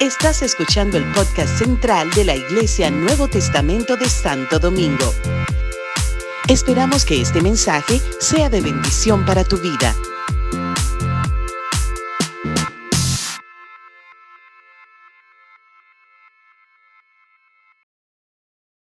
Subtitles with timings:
[0.00, 5.12] Estás escuchando el podcast central de la Iglesia Nuevo Testamento de Santo Domingo.
[6.48, 9.94] Esperamos que este mensaje sea de bendición para tu vida.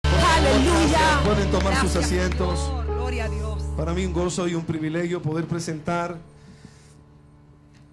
[0.05, 1.21] Aleluya.
[1.25, 2.61] Pueden tomar sus asientos.
[2.61, 2.87] Señor.
[2.87, 3.63] Gloria a Dios.
[3.77, 6.17] Para mí un gozo y un privilegio poder presentar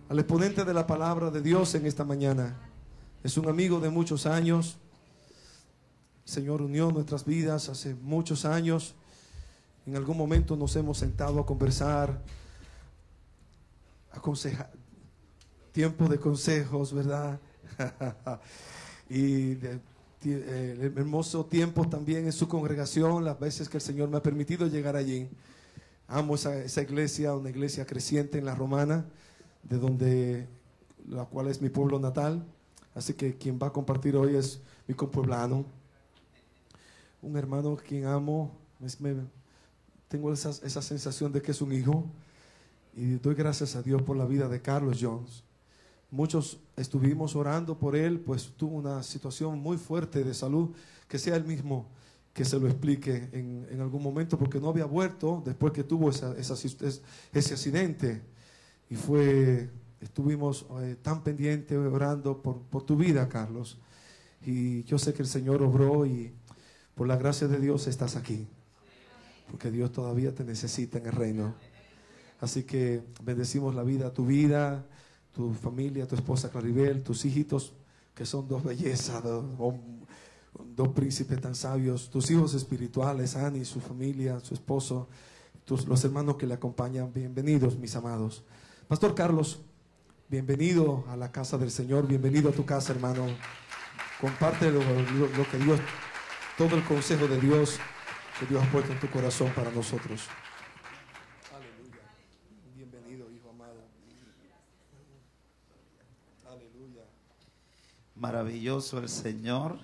[0.10, 2.56] al exponente de la palabra de Dios en esta mañana.
[3.24, 4.78] Es un amigo de muchos años.
[6.26, 8.96] El Señor unió nuestras vidas hace muchos años.
[9.86, 12.22] En algún momento nos hemos sentado a conversar,
[14.12, 14.72] aconsejar,
[15.72, 17.40] tiempo de consejos, ¿verdad?
[19.10, 19.80] y de-
[20.30, 24.68] eh, hermoso tiempo también en su congregación, las veces que el Señor me ha permitido
[24.68, 25.30] llegar allí.
[26.08, 29.06] Amo esa, esa iglesia, una iglesia creciente en la romana,
[29.70, 30.48] de donde,
[31.10, 32.46] la cual es mi pueblo natal.
[32.96, 35.66] Así que quien va a compartir hoy es mi compueblano,
[37.22, 38.52] un hermano quien amo.
[40.08, 42.06] tengo esa, esa sensación de que es un hijo.
[42.96, 45.44] Y doy gracias a Dios por la vida de Carlos Jones.
[46.10, 50.70] Muchos estuvimos orando por él, pues tuvo una situación muy fuerte de salud,
[51.08, 51.86] que sea él mismo
[52.34, 56.12] que se lo explique en, en algún momento, porque no había vuelto después que tuvo
[56.12, 57.02] esa- esa- es-
[57.34, 58.22] ese accidente.
[58.90, 59.70] Y fue,
[60.02, 63.78] estuvimos eh, tan pendientes orando por, por tu vida, Carlos.
[64.46, 66.34] Y yo sé que el Señor obró y
[66.96, 68.48] por la gracia de Dios estás aquí,
[69.52, 71.54] porque Dios todavía te necesita en el reino.
[72.40, 74.86] Así que bendecimos la vida, tu vida,
[75.34, 77.74] tu familia, tu esposa Claribel, tus hijitos,
[78.16, 79.76] que son dos bellezas, dos,
[80.76, 85.08] dos príncipes tan sabios, tus hijos espirituales, Ani, su familia, su esposo,
[85.66, 88.44] tus, los hermanos que le acompañan, bienvenidos, mis amados.
[88.88, 89.60] Pastor Carlos,
[90.30, 93.26] bienvenido a la casa del Señor, bienvenido a tu casa, hermano.
[94.22, 95.80] Comparte lo, lo- lo que Dios,
[96.58, 97.78] todo el consejo de Dios
[98.40, 100.22] que Dios ha puesto en tu corazón para nosotros.
[101.54, 102.02] Aleluya.
[102.76, 103.76] Bienvenido, hijo amado.
[106.50, 107.04] Aleluya.
[108.16, 109.80] Maravilloso el Señor.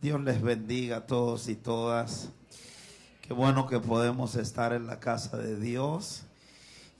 [0.00, 2.28] Dios les bendiga a todos y todas.
[3.22, 6.24] Qué bueno que podemos estar en la casa de Dios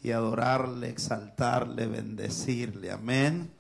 [0.05, 2.93] y adorarle, exaltarle, bendecirle.
[2.93, 3.51] Amén.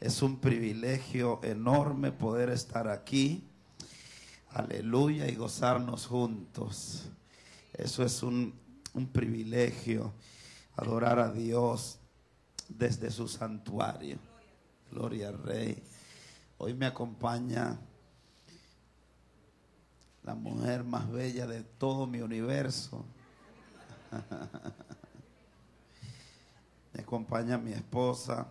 [0.00, 3.46] Es un privilegio enorme poder estar aquí.
[4.48, 7.10] Aleluya y gozarnos juntos.
[7.74, 8.58] Eso es un,
[8.94, 10.14] un privilegio,
[10.74, 11.98] adorar a Dios
[12.66, 14.16] desde su santuario.
[14.90, 15.82] Gloria al Rey.
[16.56, 17.78] Hoy me acompaña
[20.22, 23.04] la mujer más bella de todo mi universo.
[26.94, 28.46] me acompaña mi esposa,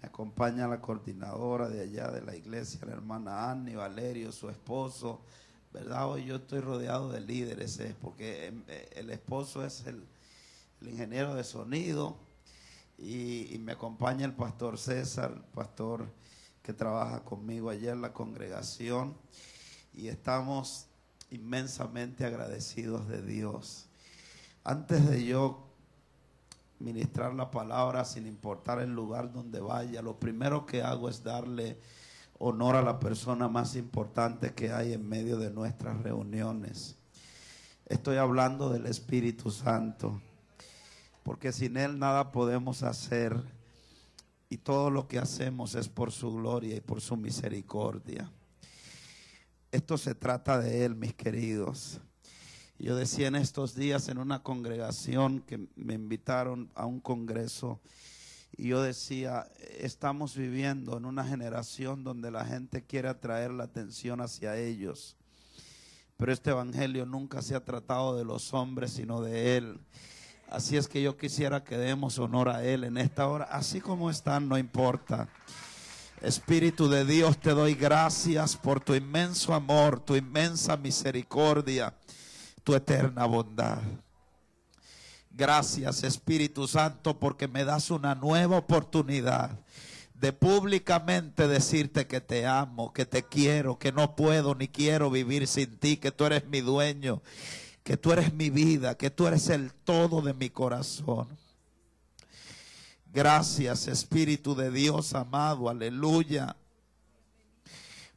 [0.00, 5.20] me acompaña la coordinadora de allá de la iglesia, la hermana Annie, Valerio, su esposo.
[5.72, 6.08] ¿Verdad?
[6.08, 7.94] Hoy yo estoy rodeado de líderes, ¿eh?
[8.00, 10.04] porque eh, el esposo es el,
[10.80, 12.16] ingeniero de sonido,
[12.96, 16.06] y, y me acompaña el pastor César, el pastor
[16.62, 19.16] que trabaja conmigo allá en la congregación
[19.92, 20.86] y estamos
[21.30, 23.86] inmensamente agradecidos de Dios.
[24.64, 25.69] Antes de yo
[26.80, 31.78] ministrar la palabra sin importar el lugar donde vaya, lo primero que hago es darle
[32.38, 36.96] honor a la persona más importante que hay en medio de nuestras reuniones.
[37.86, 40.20] Estoy hablando del Espíritu Santo
[41.22, 43.36] porque sin Él nada podemos hacer
[44.48, 48.30] y todo lo que hacemos es por su gloria y por su misericordia.
[49.70, 52.00] Esto se trata de Él, mis queridos.
[52.82, 57.78] Yo decía en estos días en una congregación que me invitaron a un congreso
[58.56, 59.46] y yo decía,
[59.78, 65.18] estamos viviendo en una generación donde la gente quiere atraer la atención hacia ellos.
[66.16, 69.78] Pero este evangelio nunca se ha tratado de los hombres, sino de Él.
[70.48, 73.44] Así es que yo quisiera que demos honor a Él en esta hora.
[73.44, 75.28] Así como están, no importa.
[76.22, 81.94] Espíritu de Dios, te doy gracias por tu inmenso amor, tu inmensa misericordia,
[82.62, 83.78] tu eterna bondad.
[85.30, 89.50] Gracias Espíritu Santo porque me das una nueva oportunidad
[90.14, 95.46] de públicamente decirte que te amo, que te quiero, que no puedo ni quiero vivir
[95.46, 97.22] sin ti, que tú eres mi dueño,
[97.82, 101.28] que tú eres mi vida, que tú eres el todo de mi corazón.
[103.12, 106.54] Gracias Espíritu de Dios amado, aleluya,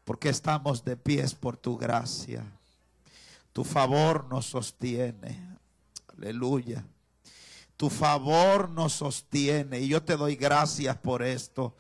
[0.04, 2.44] porque estamos de pies por tu gracia.
[3.54, 5.58] Tu favor nos sostiene,
[6.18, 6.84] aleluya.
[7.78, 11.76] Tu favor nos sostiene y yo te doy gracias por esto.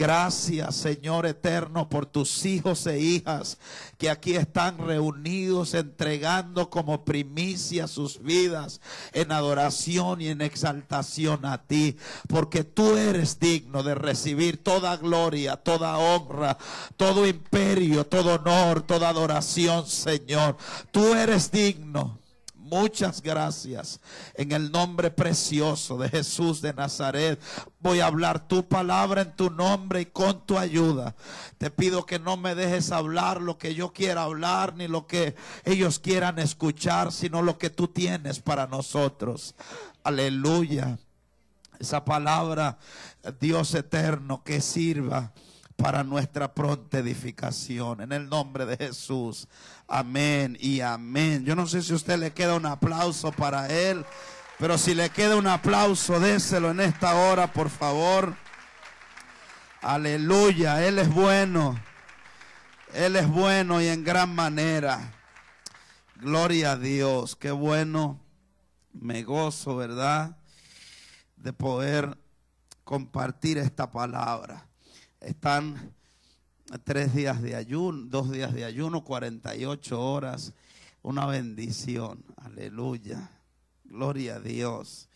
[0.00, 3.58] Gracias, Señor eterno, por tus hijos e hijas
[3.98, 8.80] que aquí están reunidos entregando como primicia sus vidas
[9.12, 11.98] en adoración y en exaltación a ti,
[12.28, 16.56] porque tú eres digno de recibir toda gloria, toda honra,
[16.96, 20.56] todo imperio, todo honor, toda adoración, Señor.
[20.92, 22.18] Tú eres digno.
[22.70, 23.98] Muchas gracias.
[24.34, 27.40] En el nombre precioso de Jesús de Nazaret,
[27.80, 31.16] voy a hablar tu palabra en tu nombre y con tu ayuda.
[31.58, 35.34] Te pido que no me dejes hablar lo que yo quiera hablar, ni lo que
[35.64, 39.56] ellos quieran escuchar, sino lo que tú tienes para nosotros.
[40.04, 40.96] Aleluya.
[41.80, 42.78] Esa palabra,
[43.40, 45.32] Dios eterno, que sirva
[45.80, 48.02] para nuestra pronta edificación.
[48.02, 49.48] En el nombre de Jesús.
[49.88, 51.44] Amén y amén.
[51.44, 54.04] Yo no sé si a usted le queda un aplauso para él,
[54.58, 58.34] pero si le queda un aplauso, déselo en esta hora, por favor.
[59.80, 61.80] Aleluya, Él es bueno.
[62.92, 65.14] Él es bueno y en gran manera.
[66.16, 68.20] Gloria a Dios, qué bueno.
[68.92, 70.36] Me gozo, ¿verdad?
[71.36, 72.18] De poder
[72.84, 74.69] compartir esta palabra.
[75.20, 75.94] Están
[76.84, 80.54] tres días de ayuno, dos días de ayuno, 48 horas.
[81.02, 82.24] Una bendición.
[82.36, 83.30] Aleluya.
[83.84, 85.10] Gloria a Dios.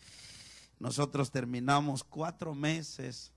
[0.79, 3.31] Nosotros terminamos cuatro meses.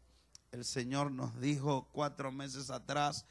[0.53, 3.25] El Señor nos dijo cuatro meses atrás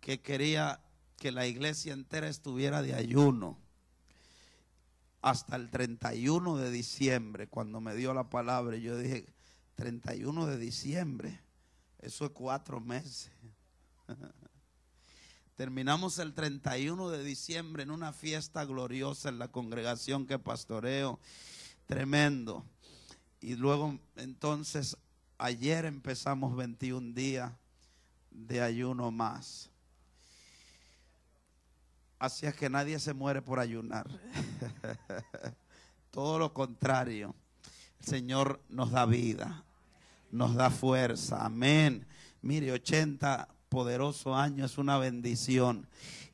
[0.00, 0.80] que quería
[1.16, 3.58] que la iglesia entera estuviera de ayuno
[5.22, 9.24] hasta el 31 de diciembre, cuando me dio la palabra, yo dije,
[9.76, 11.40] 31 de diciembre.
[12.02, 13.30] Eso es cuatro meses.
[15.56, 21.20] Terminamos el 31 de diciembre en una fiesta gloriosa en la congregación que pastoreo.
[21.86, 22.64] Tremendo.
[23.40, 24.96] Y luego entonces
[25.38, 27.52] ayer empezamos 21 días
[28.32, 29.70] de ayuno más.
[32.18, 34.08] Así es que nadie se muere por ayunar.
[36.10, 37.32] Todo lo contrario.
[38.00, 39.64] El Señor nos da vida
[40.32, 41.44] nos da fuerza.
[41.44, 42.06] Amén.
[42.40, 45.86] Mire, 80 poderosos años es una bendición.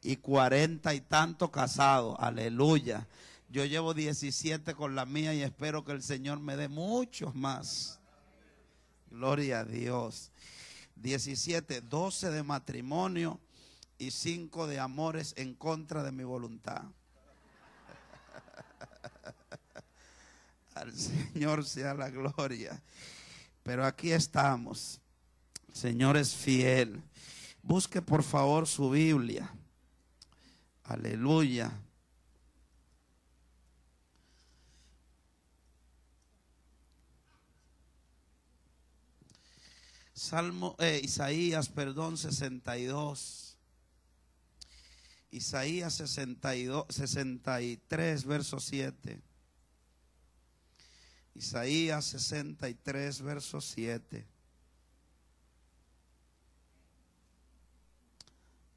[0.02, 2.16] Y 40 y tanto casados.
[2.18, 3.06] Aleluya.
[3.50, 8.00] Yo llevo 17 con la mía y espero que el Señor me dé muchos más.
[9.10, 10.30] Gloria a Dios.
[10.96, 13.40] 17, 12 de matrimonio
[13.98, 16.82] y 5 de amores en contra de mi voluntad.
[20.74, 22.80] Al Señor sea la gloria.
[23.68, 24.98] Pero aquí estamos.
[25.74, 27.02] Señor es fiel.
[27.60, 29.52] Busque por favor su Biblia.
[30.84, 31.70] Aleluya.
[40.14, 43.58] Salmo, eh, Isaías, perdón, 62.
[45.30, 49.27] Isaías 62, 63, verso 7.
[51.38, 54.26] Isaías 63, verso 7.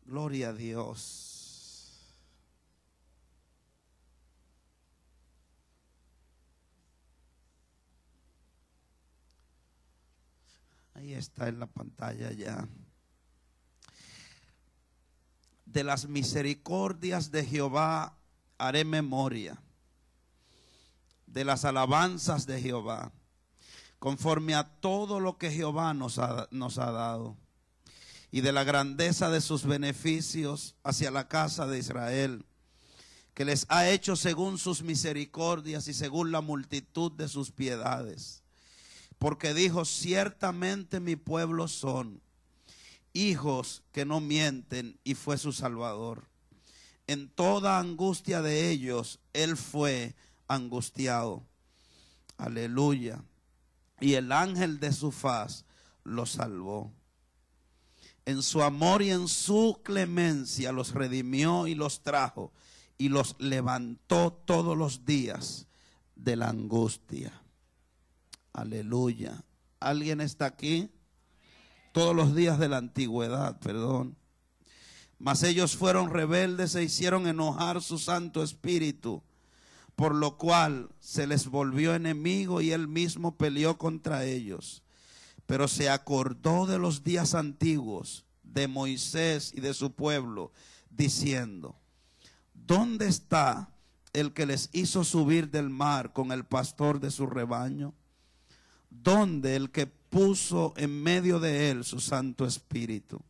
[0.05, 1.97] Gloria a Dios.
[10.93, 12.67] Ahí está en la pantalla ya.
[15.65, 18.15] De las misericordias de Jehová
[18.59, 19.59] haré memoria
[21.31, 23.11] de las alabanzas de Jehová,
[23.99, 27.37] conforme a todo lo que Jehová nos ha, nos ha dado,
[28.31, 32.45] y de la grandeza de sus beneficios hacia la casa de Israel,
[33.33, 38.43] que les ha hecho según sus misericordias y según la multitud de sus piedades.
[39.17, 42.21] Porque dijo, ciertamente mi pueblo son
[43.13, 46.27] hijos que no mienten, y fue su Salvador.
[47.07, 50.15] En toda angustia de ellos, Él fue
[50.53, 51.45] angustiado.
[52.37, 53.23] Aleluya.
[53.99, 55.65] Y el ángel de su faz
[56.03, 56.91] lo salvó.
[58.25, 62.51] En su amor y en su clemencia los redimió y los trajo
[62.97, 65.67] y los levantó todos los días
[66.15, 67.33] de la angustia.
[68.53, 69.43] Aleluya.
[69.79, 70.91] ¿Alguien está aquí?
[71.93, 74.17] Todos los días de la antigüedad, perdón.
[75.17, 79.23] Mas ellos fueron rebeldes e hicieron enojar su Santo Espíritu
[80.01, 84.81] por lo cual se les volvió enemigo y él mismo peleó contra ellos.
[85.45, 90.53] Pero se acordó de los días antiguos, de Moisés y de su pueblo,
[90.89, 91.79] diciendo,
[92.55, 93.69] ¿dónde está
[94.11, 97.93] el que les hizo subir del mar con el pastor de su rebaño?
[98.89, 103.21] ¿Dónde el que puso en medio de él su Santo Espíritu.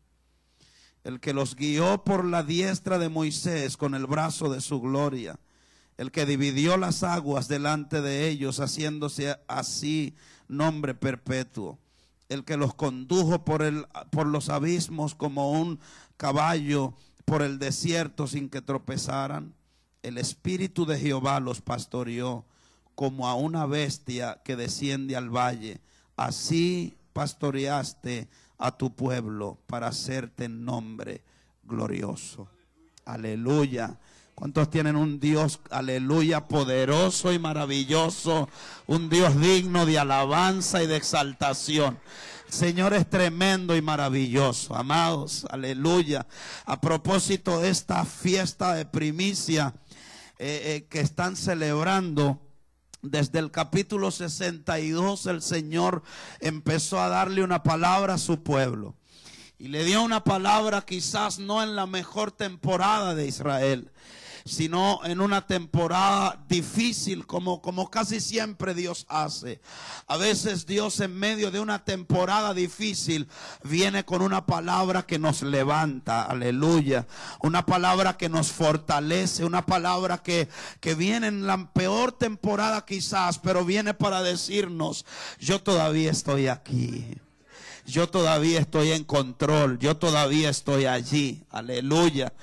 [1.03, 5.37] El que los guió por la diestra de Moisés con el brazo de su gloria.
[6.01, 10.15] El que dividió las aguas delante de ellos, haciéndose así
[10.47, 11.77] nombre perpetuo.
[12.27, 15.79] El que los condujo por, el, por los abismos como un
[16.17, 19.53] caballo por el desierto sin que tropezaran.
[20.01, 22.45] El Espíritu de Jehová los pastoreó
[22.95, 25.81] como a una bestia que desciende al valle.
[26.15, 28.27] Así pastoreaste
[28.57, 31.23] a tu pueblo para hacerte nombre
[31.63, 32.47] glorioso.
[33.05, 33.99] Aleluya.
[34.41, 38.49] ¿Cuántos tienen un Dios, aleluya, poderoso y maravilloso?
[38.87, 41.99] Un Dios digno de alabanza y de exaltación.
[42.49, 46.25] Señor es tremendo y maravilloso, amados, aleluya.
[46.65, 49.75] A propósito de esta fiesta de primicia
[50.39, 52.41] eh, eh, que están celebrando,
[53.03, 56.01] desde el capítulo 62 el Señor
[56.39, 58.95] empezó a darle una palabra a su pueblo.
[59.59, 63.91] Y le dio una palabra quizás no en la mejor temporada de Israel
[64.45, 69.61] sino en una temporada difícil como, como casi siempre Dios hace.
[70.07, 73.27] A veces Dios en medio de una temporada difícil
[73.63, 77.07] viene con una palabra que nos levanta, aleluya,
[77.41, 83.39] una palabra que nos fortalece, una palabra que, que viene en la peor temporada quizás,
[83.39, 85.05] pero viene para decirnos,
[85.39, 87.19] yo todavía estoy aquí
[87.85, 92.33] yo todavía estoy en control, yo todavía estoy allí, aleluya.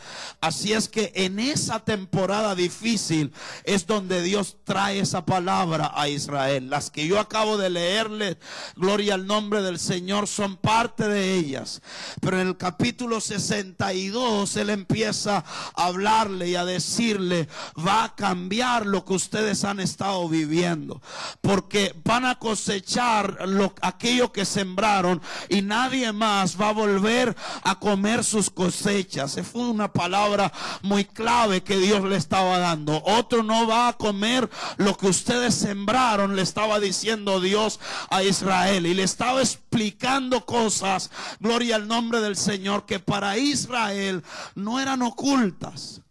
[0.41, 3.33] Así es que en esa temporada difícil
[3.65, 6.71] es donde Dios trae esa palabra a Israel.
[6.71, 8.39] Las que yo acabo de leerle,
[8.77, 11.83] gloria al nombre del Señor, son parte de ellas.
[12.21, 18.87] Pero en el capítulo 62 Él empieza a hablarle y a decirle, va a cambiar
[18.87, 21.01] lo que ustedes han estado viviendo.
[21.41, 27.79] Porque van a cosechar lo, aquello que sembraron y nadie más va a volver a
[27.79, 29.37] comer sus cosechas.
[29.37, 33.03] Esa fue una palabra muy clave que Dios le estaba dando.
[33.05, 37.81] Otro no va a comer lo que ustedes sembraron, le estaba diciendo Dios
[38.11, 38.87] a Israel.
[38.87, 44.23] Y le estaba explicando cosas, gloria al nombre del Señor, que para Israel
[44.55, 46.03] no eran ocultas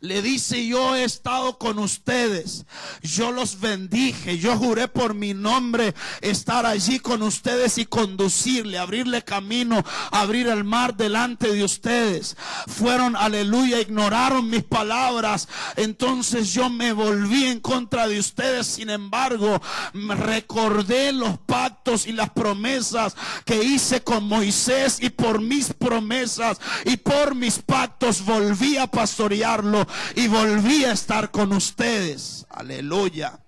[0.00, 2.66] le dice, yo he estado con ustedes,
[3.02, 9.22] yo los bendije, yo juré por mi nombre estar allí con ustedes y conducirle, abrirle
[9.22, 12.36] camino, abrir el mar delante de ustedes.
[12.66, 19.60] Fueron, aleluya, ignoraron mis palabras, entonces yo me volví en contra de ustedes, sin embargo,
[19.92, 26.96] recordé los pactos y las promesas que hice con Moisés y por mis promesas y
[26.96, 29.83] por mis pactos volví a pastorearlo
[30.16, 32.46] y volví a estar con ustedes.
[32.50, 33.43] Aleluya.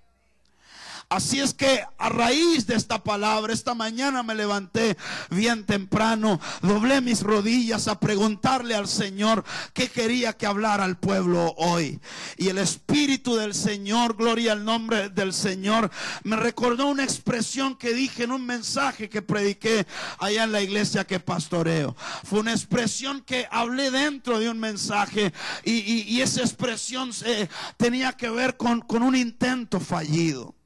[1.09, 4.97] Así es que a raíz de esta palabra, esta mañana me levanté
[5.29, 11.55] bien temprano, doblé mis rodillas a preguntarle al Señor qué quería que hablara al pueblo
[11.57, 12.01] hoy.
[12.35, 15.89] Y el Espíritu del Señor, gloria al nombre del Señor,
[16.23, 19.87] me recordó una expresión que dije en un mensaje que prediqué
[20.19, 21.95] allá en la iglesia que pastoreo.
[22.25, 25.31] Fue una expresión que hablé dentro de un mensaje
[25.63, 27.47] y, esa expresión se,
[27.77, 30.56] tenía que ver con, con un intento fallido.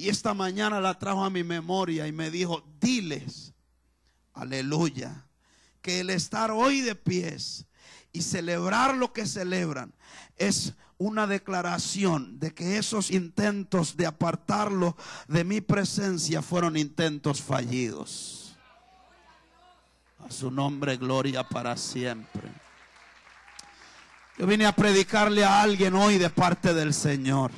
[0.00, 3.52] Y esta mañana la trajo a mi memoria y me dijo, diles,
[4.32, 5.26] aleluya,
[5.82, 7.66] que el estar hoy de pies
[8.10, 9.92] y celebrar lo que celebran
[10.38, 14.96] es una declaración de que esos intentos de apartarlo
[15.28, 18.56] de mi presencia fueron intentos fallidos.
[20.26, 22.50] A su nombre, gloria para siempre.
[24.38, 27.50] Yo vine a predicarle a alguien hoy de parte del Señor.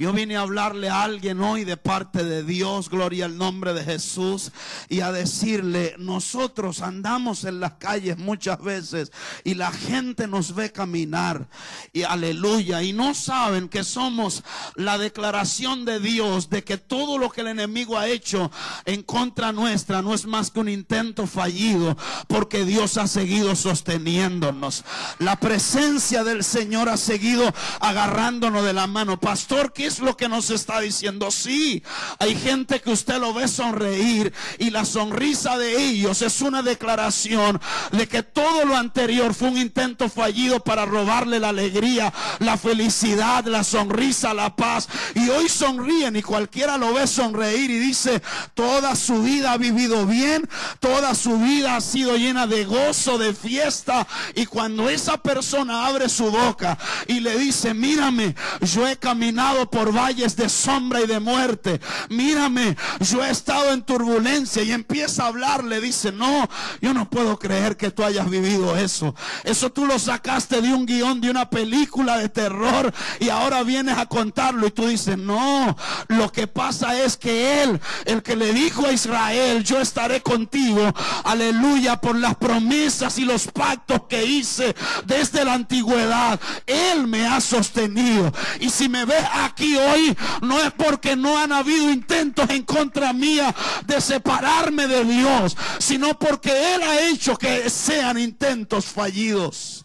[0.00, 3.82] Yo vine a hablarle a alguien hoy de parte de Dios, gloria al nombre de
[3.82, 4.52] Jesús,
[4.88, 9.10] y a decirle, nosotros andamos en las calles muchas veces
[9.42, 11.48] y la gente nos ve caminar,
[11.92, 14.44] y aleluya, y no saben que somos
[14.76, 18.52] la declaración de Dios de que todo lo que el enemigo ha hecho
[18.84, 21.96] en contra nuestra no es más que un intento fallido,
[22.28, 24.84] porque Dios ha seguido sosteniéndonos.
[25.18, 29.18] La presencia del Señor ha seguido agarrándonos de la mano.
[29.18, 31.30] Pastor, ¿qué es lo que nos está diciendo.
[31.30, 31.82] Sí,
[32.18, 37.60] hay gente que usted lo ve sonreír y la sonrisa de ellos es una declaración
[37.92, 43.44] de que todo lo anterior fue un intento fallido para robarle la alegría, la felicidad,
[43.46, 44.88] la sonrisa, la paz.
[45.14, 48.22] Y hoy sonríen y cualquiera lo ve sonreír y dice,
[48.54, 50.48] toda su vida ha vivido bien,
[50.80, 54.06] toda su vida ha sido llena de gozo, de fiesta.
[54.34, 56.76] Y cuando esa persona abre su boca
[57.06, 61.80] y le dice, mírame, yo he caminado por por valles de sombra y de muerte.
[62.08, 65.80] Mírame, yo he estado en turbulencia y empieza a hablarle.
[65.80, 66.48] Dice, no,
[66.80, 69.14] yo no puedo creer que tú hayas vivido eso.
[69.44, 73.96] Eso tú lo sacaste de un guion de una película de terror y ahora vienes
[73.98, 75.76] a contarlo y tú dices, no,
[76.08, 80.92] lo que pasa es que él, el que le dijo a Israel, yo estaré contigo,
[81.22, 84.74] aleluya, por las promesas y los pactos que hice
[85.06, 88.32] desde la antigüedad, él me ha sostenido.
[88.58, 93.12] Y si me ves aquí hoy, no es porque no han habido intentos en contra
[93.12, 93.54] mía
[93.86, 99.84] de separarme de Dios, sino porque él ha hecho que sean intentos fallidos.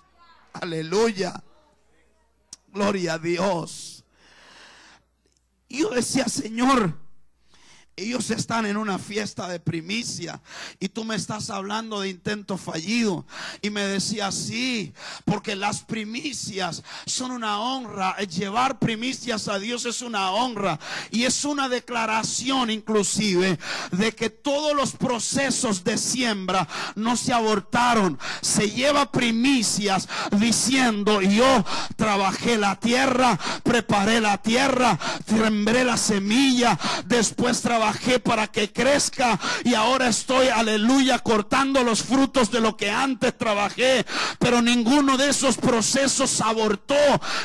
[0.54, 1.44] Aleluya.
[2.68, 4.04] Gloria a Dios.
[5.70, 7.03] Yo decía, Señor,
[7.96, 10.42] ellos están en una fiesta de primicia
[10.80, 13.26] y tú me estás hablando de intento fallido.
[13.62, 14.94] Y me decía, sí,
[15.26, 18.18] porque las primicias son una honra.
[18.18, 20.80] Llevar primicias a Dios es una honra.
[21.12, 23.60] Y es una declaración inclusive
[23.92, 28.18] de que todos los procesos de siembra no se abortaron.
[28.42, 31.64] Se lleva primicias diciendo, yo
[31.96, 34.98] trabajé la tierra, preparé la tierra,
[35.28, 42.02] sembré la semilla, después trabajé trabajé para que crezca y ahora estoy, aleluya, cortando los
[42.02, 44.06] frutos de lo que antes trabajé.
[44.40, 46.96] Pero ninguno de esos procesos abortó,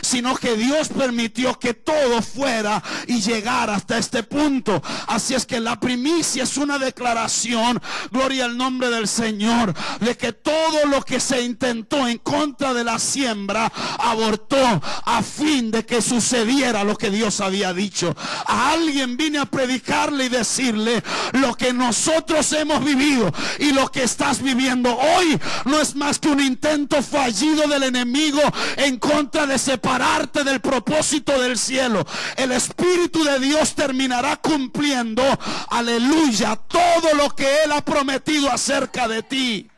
[0.00, 4.80] sino que Dios permitió que todo fuera y llegara hasta este punto.
[5.08, 10.32] Así es que la primicia es una declaración, gloria al nombre del Señor, de que
[10.32, 16.00] todo lo que se intentó en contra de la siembra abortó a fin de que
[16.00, 18.14] sucediera lo que Dios había dicho.
[18.46, 24.42] A alguien vine a predicarle decirle lo que nosotros hemos vivido y lo que estás
[24.42, 28.40] viviendo hoy no es más que un intento fallido del enemigo
[28.76, 32.06] en contra de separarte del propósito del cielo.
[32.36, 35.22] El Espíritu de Dios terminará cumpliendo,
[35.70, 39.70] aleluya, todo lo que Él ha prometido acerca de ti.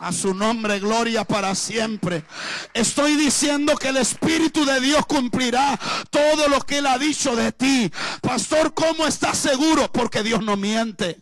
[0.00, 2.24] A su nombre, gloria para siempre.
[2.72, 5.78] Estoy diciendo que el Espíritu de Dios cumplirá
[6.10, 7.90] todo lo que Él ha dicho de ti.
[8.22, 9.90] Pastor, ¿cómo estás seguro?
[9.90, 11.20] Porque Dios no miente.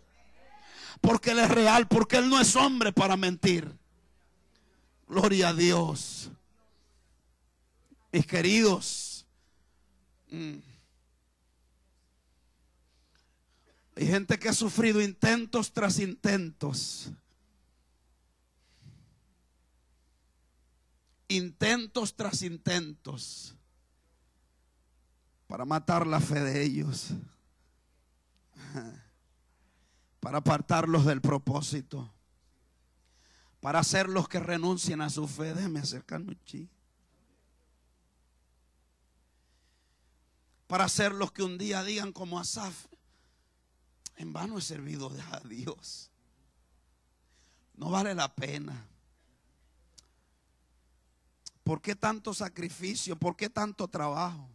[1.01, 1.87] Porque Él es real.
[1.87, 3.75] Porque Él no es hombre para mentir.
[5.07, 6.29] Gloria a Dios.
[8.11, 9.25] Mis queridos.
[10.29, 10.57] Mm,
[13.95, 17.11] hay gente que ha sufrido intentos tras intentos
[21.27, 23.55] intentos tras intentos
[25.47, 27.09] para matar la fe de ellos,
[30.19, 32.13] para apartarlos del propósito,
[33.61, 35.53] para hacerlos que renuncien a su fe.
[35.53, 36.69] Déjeme acercarme un
[40.67, 42.87] Para hacerlos que un día digan como Asaf,
[44.17, 46.11] en vano he servido a Dios.
[47.75, 48.85] No vale la pena.
[51.67, 53.17] ¿Por qué tanto sacrificio?
[53.17, 54.49] ¿Por qué tanto trabajo?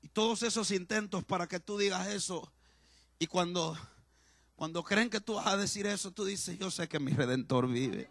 [0.00, 2.52] Y todos esos intentos para que tú digas eso.
[3.18, 3.76] Y cuando,
[4.54, 7.66] cuando creen que tú vas a decir eso, tú dices, yo sé que mi redentor
[7.66, 8.08] vive.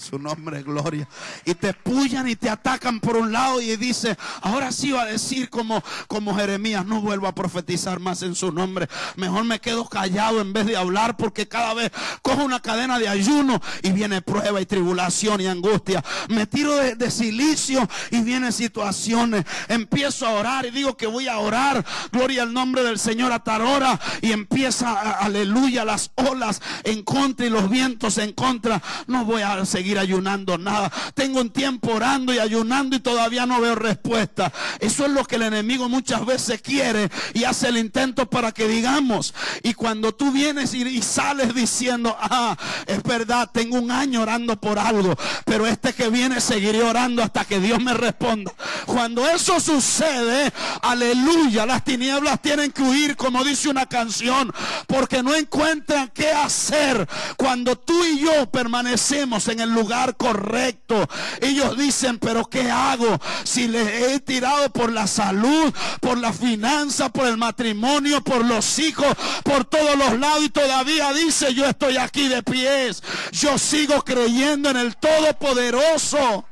[0.00, 1.08] Su nombre, gloria.
[1.44, 5.06] Y te puyan y te atacan por un lado y dice, ahora sí va a
[5.06, 8.88] decir como, como Jeremías, no vuelvo a profetizar más en su nombre.
[9.16, 11.90] Mejor me quedo callado en vez de hablar porque cada vez
[12.22, 16.04] cojo una cadena de ayuno y viene prueba y tribulación y angustia.
[16.28, 19.44] Me tiro de, silicio y vienen situaciones.
[19.68, 21.84] Empiezo a orar y digo que voy a orar.
[22.12, 27.50] Gloria al nombre del Señor a hora y empieza, aleluya, las olas en contra y
[27.50, 28.82] los vientos en contra.
[29.06, 30.92] No voy a seguir ayunando nada.
[31.14, 34.52] Tengo un tiempo orando y ayunando y todavía no veo respuesta.
[34.80, 38.66] Eso es lo que el enemigo muchas veces quiere y hace el intento para que
[38.66, 39.32] digamos.
[39.62, 44.78] Y cuando tú vienes y, sales diciendo, ah, es verdad, tengo un año orando por
[44.78, 48.52] algo, pero este que viene seguiré orando hasta que Dios me responda.
[48.84, 54.52] Cuando eso sucede, aleluya, las tinieblas tienen que huir, como dice una canción,
[54.86, 61.08] porque no encuentran qué hacer cuando tú y yo permanecemos en el lugar correcto.
[61.40, 67.10] Ellos dicen, pero ¿qué hago si les he tirado por la salud, por la finanza,
[67.10, 69.14] por el matrimonio, por los hijos,
[69.44, 73.02] por todos los lados y todavía dice, yo estoy aquí de pies.
[73.32, 76.44] Yo sigo creyendo en el Todopoderoso.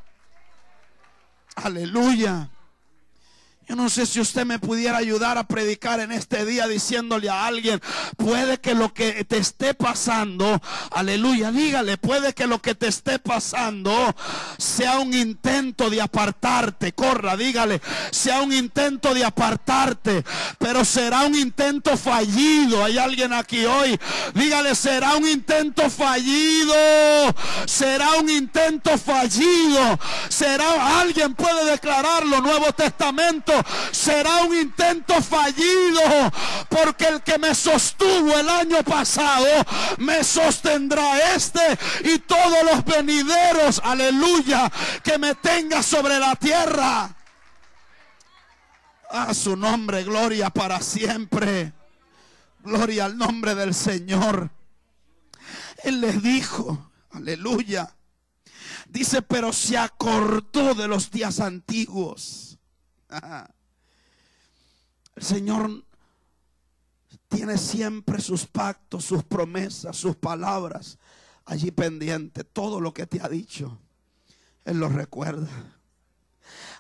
[1.57, 2.51] Aleluya.
[3.69, 7.47] Yo no sé si usted me pudiera ayudar a predicar en este día diciéndole a
[7.47, 7.83] alguien,
[8.17, 13.19] puede que lo que te esté pasando, aleluya, dígale, puede que lo que te esté
[13.19, 14.15] pasando
[14.57, 17.81] sea un intento de apartarte, corra, dígale,
[18.13, 20.25] sea un intento de apartarte,
[20.61, 22.85] pero será un intento fallido.
[22.85, 23.99] Hay alguien aquí hoy,
[24.35, 26.73] dígale, será un intento fallido,
[27.65, 29.99] será un intento fallido,
[30.29, 33.56] será, alguien puede declararlo, Nuevo Testamento
[33.91, 36.03] será un intento fallido,
[36.69, 39.47] porque el que me sostuvo el año pasado
[39.99, 41.61] me sostendrá este
[42.05, 44.71] y todos los venideros, aleluya,
[45.03, 47.15] que me tenga sobre la tierra.
[49.11, 51.73] A su nombre, gloria para siempre.
[52.61, 54.51] Gloria al nombre del Señor.
[55.85, 57.95] Él les dijo, aleluya.
[58.89, 62.46] Dice, pero se acordó de los días antiguos.
[63.09, 63.47] El
[65.23, 65.85] Señor
[67.29, 70.99] tiene siempre sus pactos, sus promesas, sus palabras
[71.45, 72.45] allí pendiente.
[72.45, 73.79] Todo lo que te ha dicho,
[74.65, 75.49] Él lo recuerda.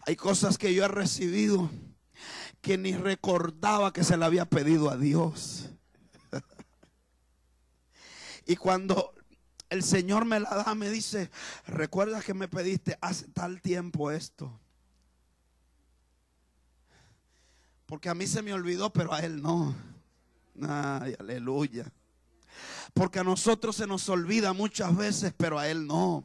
[0.07, 1.71] Hay cosas que yo he recibido
[2.61, 5.71] que ni recordaba que se le había pedido a Dios.
[8.47, 9.15] y cuando
[9.71, 11.31] el Señor me la da, me dice,
[11.67, 14.61] recuerda que me pediste hace tal tiempo esto.
[17.87, 19.75] Porque a mí se me olvidó, pero a él no.
[20.61, 21.90] Ay, aleluya.
[22.92, 26.25] Porque a nosotros se nos olvida muchas veces, pero a él no.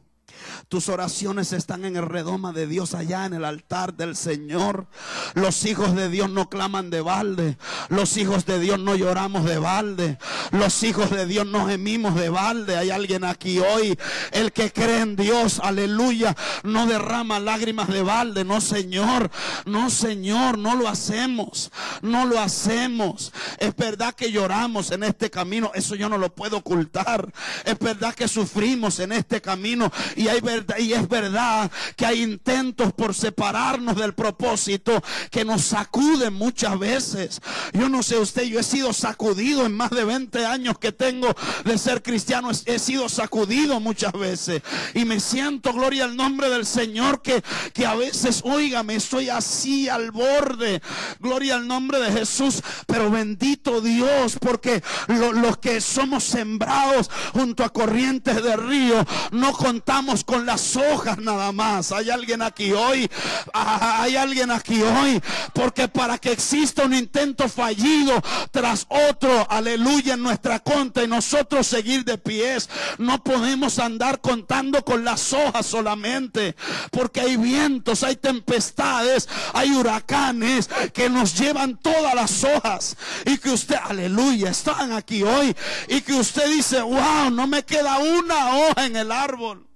[0.68, 4.86] Tus oraciones están en el redoma de Dios allá en el altar del Señor.
[5.34, 7.58] Los hijos de Dios no claman de balde.
[7.88, 10.18] Los hijos de Dios no lloramos de balde.
[10.50, 12.76] Los hijos de Dios no gemimos de balde.
[12.76, 13.98] Hay alguien aquí hoy.
[14.32, 18.44] El que cree en Dios, aleluya, no derrama lágrimas de balde.
[18.44, 19.30] No, Señor.
[19.66, 21.70] No, Señor, no lo hacemos.
[22.02, 23.32] No lo hacemos.
[23.58, 25.70] Es verdad que lloramos en este camino.
[25.74, 27.32] Eso yo no lo puedo ocultar.
[27.64, 29.90] Es verdad que sufrimos en este camino.
[30.16, 35.62] Y, hay verdad, y es verdad que hay intentos por separarnos del propósito que nos
[35.62, 37.40] sacuden muchas veces.
[37.72, 41.28] Yo no sé usted, yo he sido sacudido en más de 20 años que tengo
[41.64, 42.50] de ser cristiano.
[42.66, 44.62] He sido sacudido muchas veces.
[44.94, 47.42] Y me siento, gloria al nombre del Señor, que,
[47.72, 48.42] que a veces,
[48.84, 50.80] me estoy así al borde.
[51.20, 52.62] Gloria al nombre de Jesús.
[52.86, 60.21] Pero bendito Dios, porque los que somos sembrados junto a corrientes de río, no contamos
[60.24, 61.92] con las hojas nada más.
[61.92, 63.10] Hay alguien aquí hoy.
[63.52, 65.20] Ah, hay alguien aquí hoy.
[65.52, 71.66] Porque para que exista un intento fallido tras otro, aleluya, en nuestra contra y nosotros
[71.66, 76.56] seguir de pies, no podemos andar contando con las hojas solamente.
[76.90, 82.96] Porque hay vientos, hay tempestades, hay huracanes que nos llevan todas las hojas.
[83.26, 85.54] Y que usted, aleluya, están aquí hoy.
[85.88, 89.71] Y que usted dice, wow, no me queda una hoja en el árbol.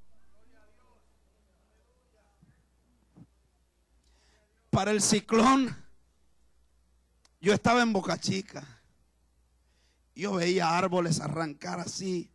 [4.77, 5.75] Para el ciclón,
[7.41, 8.83] yo estaba en Boca Chica.
[10.15, 12.31] Yo veía árboles arrancar así.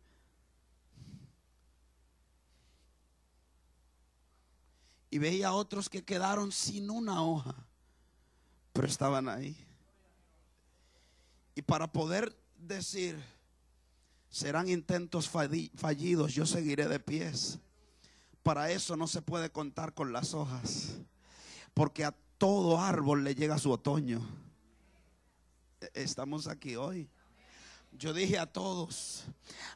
[5.08, 7.54] Y veía otros que quedaron sin una hoja,
[8.72, 9.56] pero estaban ahí.
[11.54, 13.22] Y para poder decir,
[14.30, 17.60] serán intentos fallidos, yo seguiré de pies.
[18.42, 20.96] Para eso no se puede contar con las hojas,
[21.72, 24.20] porque a todo árbol le llega su otoño.
[25.80, 27.08] E-, estamos aquí hoy.
[27.98, 29.24] Yo dije a todos,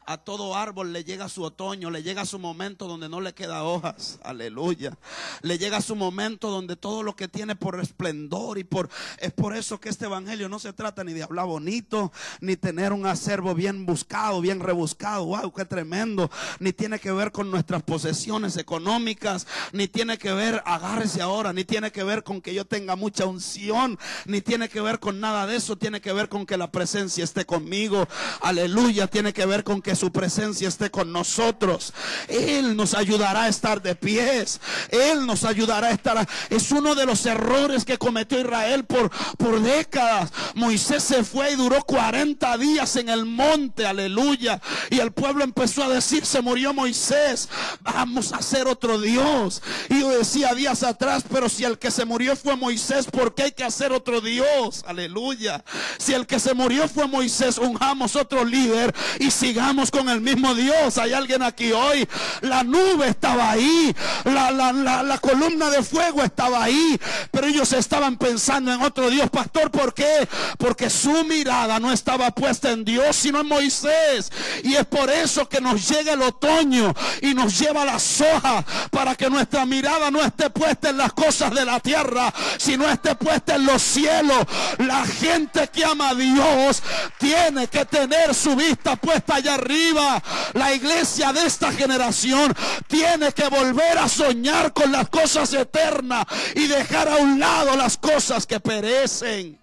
[0.07, 3.65] a todo árbol le llega su otoño, le llega su momento donde no le queda
[3.65, 4.97] hojas, aleluya.
[5.43, 9.57] Le llega su momento donde todo lo que tiene por esplendor y por es por
[9.57, 13.55] eso que este evangelio no se trata ni de hablar bonito, ni tener un acervo
[13.55, 19.47] bien buscado, bien rebuscado, wow, qué tremendo, ni tiene que ver con nuestras posesiones económicas,
[19.73, 23.27] ni tiene que ver, agárrese ahora, ni tiene que ver con que yo tenga mucha
[23.27, 26.71] unción, ni tiene que ver con nada de eso, tiene que ver con que la
[26.71, 28.06] presencia esté conmigo
[28.41, 31.93] aleluya, tiene que ver con que su presencia esté con nosotros.
[32.29, 34.61] Él nos ayudará a estar de pies.
[34.91, 36.29] Él nos ayudará a estar.
[36.51, 40.33] Es uno de los errores que cometió Israel por, por décadas.
[40.55, 44.61] Moisés se fue y duró 40 días en el monte, aleluya.
[44.91, 47.49] Y el pueblo empezó a decir, se murió Moisés,
[47.81, 49.63] vamos a hacer otro Dios.
[49.89, 53.45] Y yo decía días atrás, pero si el que se murió fue Moisés, ¿por qué
[53.45, 54.85] hay que hacer otro Dios?
[54.87, 55.65] Aleluya.
[55.99, 60.11] Si el que se murió fue Moisés, un jamás pongamos otro líder y sigamos con
[60.11, 60.99] el mismo Dios.
[60.99, 62.07] Hay alguien aquí hoy.
[62.43, 68.73] La nube estaba ahí, la, la columna de fuego estaba ahí, pero ellos estaban pensando
[68.73, 69.71] en otro Dios, pastor.
[69.71, 70.29] ¿Por qué?
[70.59, 74.31] Porque su mirada no estaba puesta en Dios, sino en Moisés.
[74.63, 79.15] Y es por eso que nos llega el otoño y nos lleva la soja para
[79.15, 83.55] que nuestra mirada no esté puesta en las cosas de la tierra, sino esté puesta
[83.55, 84.45] en los cielos.
[84.79, 86.83] La gente que ama a Dios
[87.19, 90.23] tiene que tener su vista puesta allá arriba.
[90.55, 92.55] La iglesia de esta generación
[92.87, 97.97] tiene que volver a soñar con las cosas eternas y dejar a un lado las
[97.97, 99.61] cosas que perecen.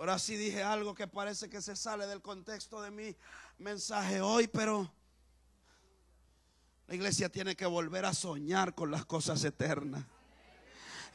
[0.00, 3.14] Ahora sí dije algo que parece que se sale del contexto de mi
[3.58, 4.90] mensaje hoy, pero
[6.90, 10.04] la iglesia tiene que volver a soñar con las cosas eternas.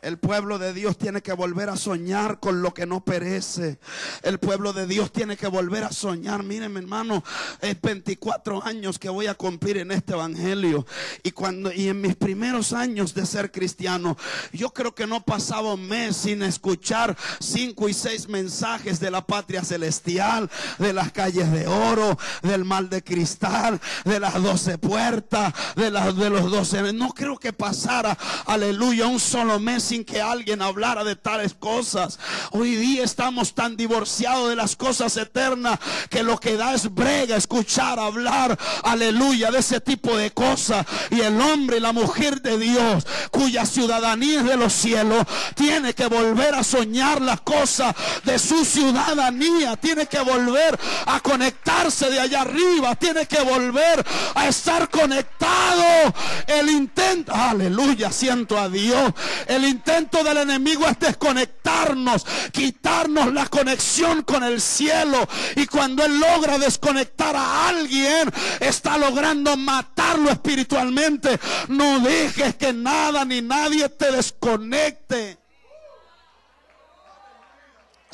[0.06, 3.80] El pueblo de Dios tiene que volver a soñar con lo que no perece.
[4.22, 6.44] El pueblo de Dios tiene que volver a soñar.
[6.44, 7.24] Miren, mi hermano,
[7.60, 10.86] es 24 años que voy a cumplir en este evangelio.
[11.24, 14.16] Y cuando y en mis primeros años de ser cristiano,
[14.54, 19.26] yo creo que no pasaba un mes sin escuchar cinco y seis mensajes de la
[19.26, 25.52] patria celestial, de las calles de oro, del mal de cristal, de las doce puertas,
[25.76, 26.94] de las de los doce.
[26.94, 28.16] No creo que pasara,
[28.46, 32.20] aleluya, un solo mes que alguien hablara de tales cosas.
[32.52, 35.80] Hoy día estamos tan divorciados de las cosas eternas
[36.10, 40.86] que lo que da es brega escuchar hablar, aleluya, de ese tipo de cosas.
[41.12, 45.94] Y el hombre y la mujer de Dios, cuya ciudadanía es de los cielos, tiene
[45.94, 52.20] que volver a soñar las cosas de su ciudadanía, tiene que volver a conectarse de
[52.20, 56.14] allá arriba, tiene que volver a estar conectado.
[56.48, 59.14] El intento, aleluya, siento a Dios.
[59.48, 65.28] El intento del enemigo es desconectarnos, quitarnos la conexión con el cielo.
[65.56, 71.40] Y cuando él logra desconectar a alguien, está logrando matarlo espiritualmente.
[71.68, 75.45] No dejes que nada ni nadie te desconecte.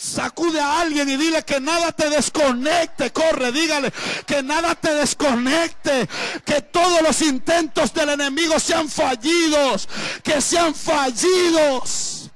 [0.01, 3.13] Sacude a alguien y dile que nada te desconecte.
[3.13, 3.93] Corre, dígale
[4.25, 6.09] que nada te desconecte.
[6.43, 9.87] Que todos los intentos del enemigo sean fallidos.
[10.23, 12.31] Que sean fallidos.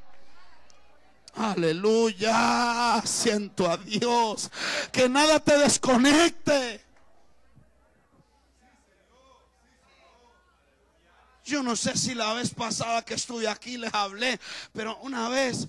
[1.34, 3.02] Aleluya.
[3.04, 4.52] Siento a Dios.
[4.92, 6.86] Que nada te desconecte.
[11.44, 14.40] Yo no sé si la vez pasada que estuve aquí les hablé,
[14.72, 15.68] pero una vez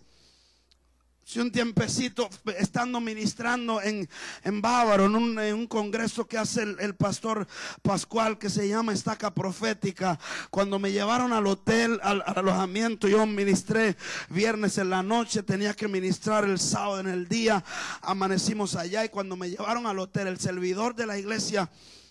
[1.26, 4.08] si un tiempecito estando ministrando en,
[4.44, 7.48] en Bávaro, en un, congreso que hace el, pastor
[7.82, 13.96] Pascual que se llama Estaca Profética, cuando me llevaron al hotel, al, alojamiento, yo ministré
[14.28, 17.64] viernes en la noche, tenía que ministrar el sábado en el día,
[18.02, 21.68] amanecimos allá y cuando me llevaron al hotel, el servidor de la iglesia,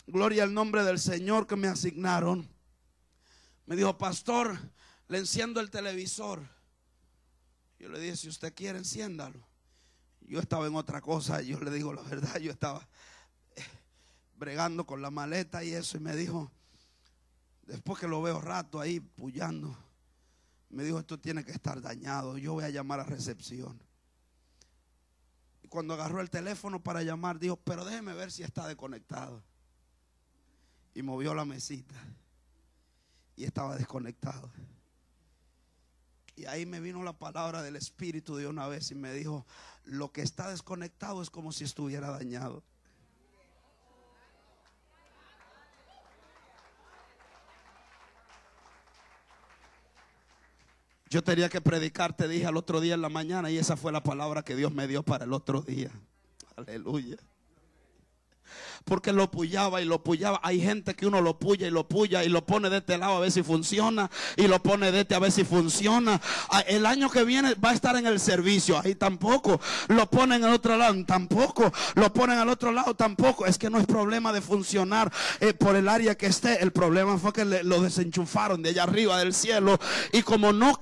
[0.08, 2.50] gloria al nombre del Señor que me asignaron,
[3.66, 4.60] me dijo, pastor,
[5.08, 6.55] le enciendo el televisor.
[7.80, 9.46] Yo le dije, si usted quiere, enciéndalo.
[10.22, 12.88] Yo estaba en otra cosa, yo le digo la verdad, yo estaba
[13.56, 13.64] eh,
[14.38, 16.52] bregando con la maleta y eso, y me dijo,
[17.64, 19.78] después que lo veo rato ahí pullando,
[20.70, 23.80] me dijo, esto tiene que estar dañado, yo voy a llamar a recepción.
[25.64, 29.44] Y cuando agarró el teléfono para llamar, dijo, pero déjeme ver si está desconectado.
[30.94, 31.96] Y movió la mesita
[33.36, 34.52] y estaba desconectado.
[36.36, 39.46] Y ahí me vino la palabra del Espíritu de una vez y me dijo,
[39.86, 42.64] lo que está desconectado es como si estuviera dañado.
[51.10, 53.94] Yo tenía que predicar, te dije al otro día en la mañana y esa fue
[53.94, 55.92] la palabra que Dios me dio para el otro día.
[56.58, 57.18] Aleluya
[58.86, 60.40] porque lo puyaba y lo puyaba.
[60.44, 63.18] Hay gente que uno lo puya y lo puya y lo pone de este lado
[63.18, 66.22] a ver si funciona y lo pone de este a ver si funciona.
[66.50, 69.60] Ah, el año que viene va a estar en el servicio, ahí tampoco.
[69.88, 71.72] Lo ponen al otro lado, tampoco.
[71.96, 73.48] Lo ponen al otro lado, tampoco.
[73.48, 76.62] Es que no es problema de funcionar eh, por el área que esté.
[76.62, 79.80] El problema fue que lo desenchufaron de allá arriba del cielo.
[80.12, 80.80] Y como no,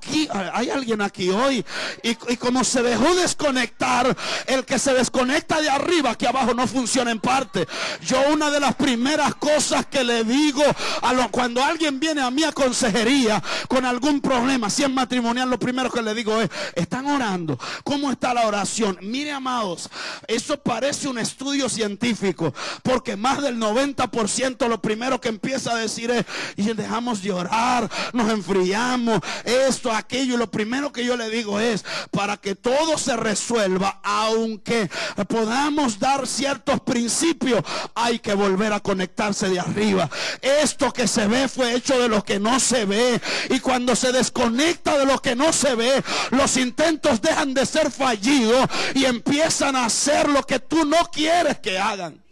[0.54, 1.64] hay alguien aquí hoy.
[2.04, 4.16] Y, y como se dejó desconectar,
[4.48, 7.66] el que se desconecta de arriba, que abajo no funciona en parte.
[8.02, 10.64] Yo una de las primeras cosas que le digo
[11.02, 15.58] a lo, cuando alguien viene a mi consejería con algún problema, si es matrimonial, lo
[15.58, 17.58] primero que le digo es, ¿están orando?
[17.84, 18.98] ¿Cómo está la oración?
[19.02, 19.90] Mire, amados,
[20.28, 26.12] eso parece un estudio científico, porque más del 90% lo primero que empieza a decir
[26.12, 26.26] es,
[26.58, 31.86] y dejamos de orar, nos enfriamos, esto, aquello, lo primero que yo le digo es,
[32.12, 34.90] para que todo se resuelva, aunque
[35.28, 37.64] podamos dar ciertos principios,
[37.96, 40.10] hay que volver a conectarse de arriba.
[40.42, 43.22] Esto que se ve fue hecho de lo que no se ve.
[43.50, 47.92] Y cuando se desconecta de lo que no se ve, los intentos dejan de ser
[47.92, 52.24] fallidos y empiezan a hacer lo que tú no quieres que hagan.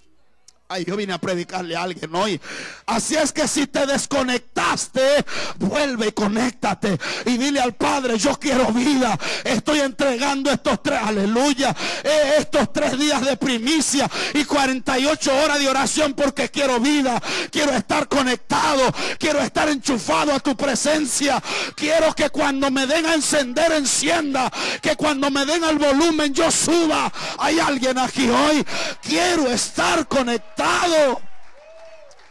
[0.74, 2.40] Ay, yo vine a predicarle a alguien hoy.
[2.86, 5.26] Así es que si te desconectaste,
[5.58, 6.98] vuelve y conéctate.
[7.26, 9.20] Y dile al Padre, yo quiero vida.
[9.44, 15.68] Estoy entregando estos tres, aleluya, eh, estos tres días de primicia y 48 horas de
[15.68, 17.22] oración porque quiero vida.
[17.52, 18.94] Quiero estar conectado.
[19.20, 21.44] Quiero estar enchufado a tu presencia.
[21.76, 24.50] Quiero que cuando me den a encender, encienda.
[24.82, 27.12] Que cuando me den al volumen, yo suba.
[27.40, 28.66] Hay alguien aquí hoy.
[29.02, 30.61] Quiero estar conectado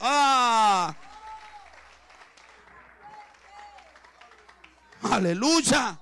[0.00, 0.96] Ah.
[5.02, 6.00] Aleluya.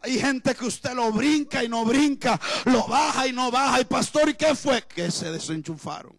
[0.00, 3.80] Hay gente que usted lo brinca y no brinca, lo baja y no baja.
[3.80, 4.82] Y pastor, ¿y qué fue?
[4.82, 6.18] Que se desenchufaron.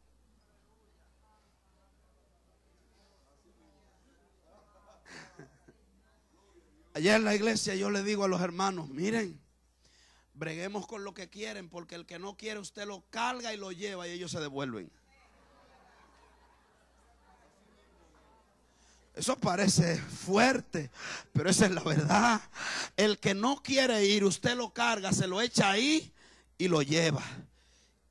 [6.94, 9.42] Allá en la iglesia yo le digo a los hermanos, miren,
[10.36, 13.72] breguemos con lo que quieren, porque el que no quiere usted lo carga y lo
[13.72, 14.92] lleva y ellos se devuelven.
[19.16, 20.90] Eso parece fuerte,
[21.34, 22.42] pero esa es la verdad.
[22.98, 26.12] El que no quiere ir, usted lo carga, se lo echa ahí
[26.58, 27.24] y lo lleva.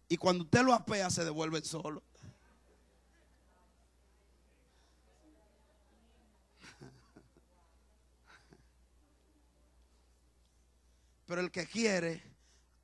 [0.08, 2.02] Y cuando usted lo apea, se devuelve solo.
[11.26, 12.22] Pero el que quiere,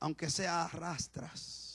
[0.00, 1.67] aunque sea arrastras.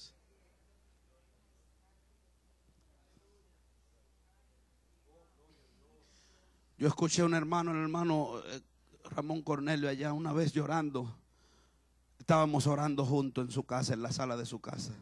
[6.77, 8.61] Yo escuché a un hermano, el hermano eh,
[9.11, 11.15] Ramón Cornelio allá una vez llorando.
[12.19, 14.93] Estábamos orando juntos en su casa, en la sala de su casa.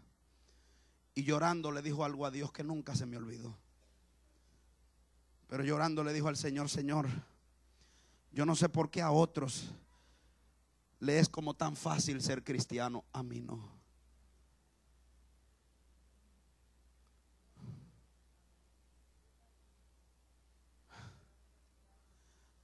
[1.14, 3.58] Y llorando le dijo algo a Dios que nunca se me olvidó.
[5.48, 7.08] Pero llorando le dijo al Señor, Señor,
[8.32, 9.72] yo no sé por qué a otros
[11.00, 13.81] le es como tan fácil ser cristiano, a mí no.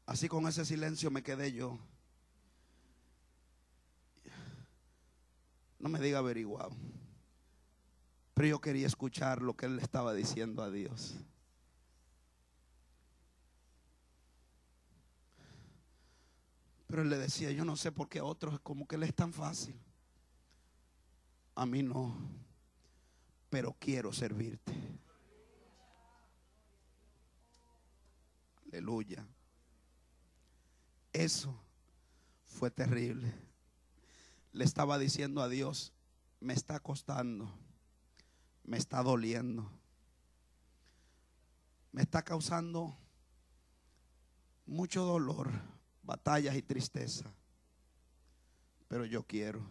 [0.07, 1.77] Así con ese silencio me quedé yo.
[5.79, 6.71] No me diga averiguado.
[8.33, 11.15] Pero yo quería escuchar lo que él le estaba diciendo a Dios.
[16.87, 19.13] Pero él le decía, yo no sé por qué a otros como que le es
[19.13, 19.77] tan fácil.
[21.53, 22.15] A mí no.
[23.49, 24.73] Pero quiero servirte.
[28.71, 29.27] Aleluya.
[31.17, 31.59] Eso
[32.45, 33.33] fue terrible.
[34.51, 35.91] Le estaba diciendo a Dios,
[36.39, 37.51] me está costando,
[38.63, 39.67] me está doliendo,
[41.91, 42.95] me está causando
[44.67, 45.49] mucho dolor,
[46.03, 47.25] batallas y tristeza,
[48.87, 49.67] pero yo quiero.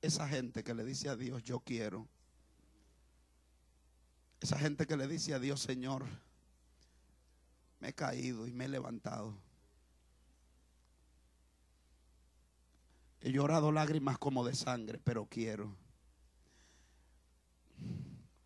[0.00, 2.08] Esa gente que le dice a Dios, yo quiero,
[4.44, 6.04] esa gente que le dice a Dios, Señor,
[7.80, 9.34] me he caído y me he levantado.
[13.22, 15.74] He llorado lágrimas como de sangre, pero quiero.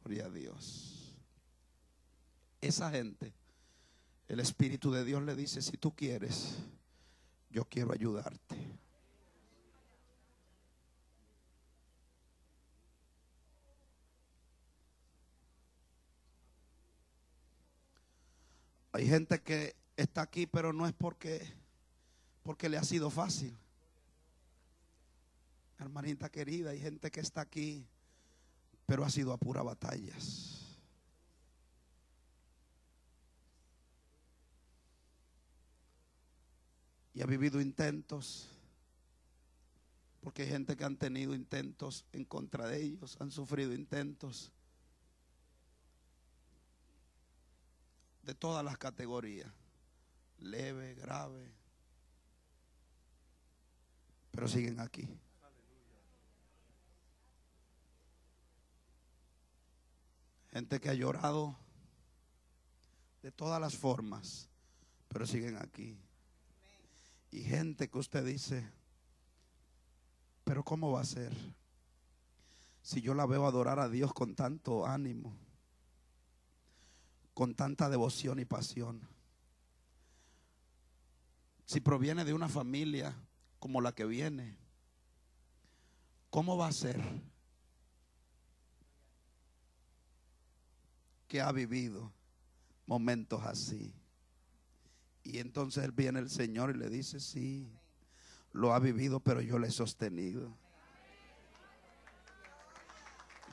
[0.05, 1.19] Gloria a Dios.
[2.61, 3.35] Esa gente,
[4.29, 6.59] el Espíritu de Dios le dice, si tú quieres,
[7.51, 8.57] yo quiero ayudarte.
[18.99, 21.41] Hay gente que está aquí, pero no es porque,
[22.43, 23.57] porque le ha sido fácil.
[25.79, 27.87] Hermanita querida, hay gente que está aquí,
[28.87, 30.77] pero ha sido a pura batallas.
[37.15, 38.49] Y ha vivido intentos,
[40.23, 44.51] porque hay gente que han tenido intentos en contra de ellos, han sufrido intentos.
[48.29, 49.51] de todas las categorías,
[50.41, 51.51] leve, grave,
[54.31, 55.09] pero siguen aquí.
[60.51, 61.57] Gente que ha llorado
[63.23, 64.51] de todas las formas,
[65.09, 65.99] pero siguen aquí.
[67.31, 68.71] Y gente que usted dice,
[70.45, 71.33] pero ¿cómo va a ser?
[72.83, 75.48] Si yo la veo adorar a Dios con tanto ánimo
[77.39, 79.01] con tanta devoción y pasión.
[81.67, 83.15] Si proviene de una familia
[83.61, 84.59] como la que viene,
[86.31, 87.01] ¿cómo va a ser
[91.29, 92.13] que ha vivido
[92.87, 93.95] momentos así?
[95.23, 97.71] Y entonces viene el Señor y le dice, sí,
[98.51, 100.53] lo ha vivido, pero yo le he sostenido.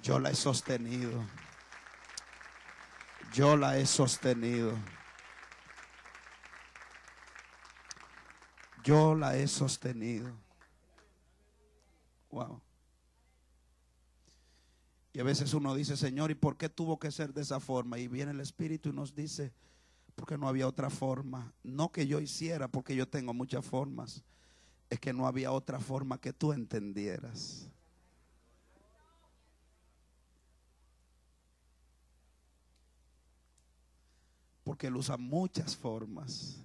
[0.02, 1.24] Yo la he sostenido.
[3.36, 4.72] Yo la he sostenido.
[8.82, 10.32] Yo la he sostenido.
[12.32, 12.62] Wow.
[15.12, 18.00] Y a veces uno dice, Señor, ¿y por qué tuvo que ser de esa forma?
[18.00, 19.52] Y viene el Espíritu y nos dice,
[20.16, 21.54] porque no había otra forma.
[21.62, 24.24] No que yo hiciera, porque yo tengo muchas formas.
[24.90, 27.70] Es que no había otra forma que tú entendieras.
[34.66, 36.58] Porque Él usa muchas formas,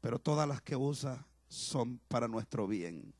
[0.00, 3.14] pero todas las que usa son para nuestro bien.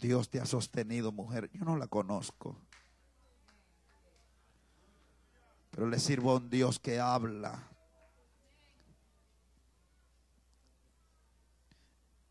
[0.00, 1.48] Dios te ha sostenido, mujer.
[1.52, 2.58] Yo no la conozco.
[5.70, 7.70] Pero le sirvo a un Dios que habla.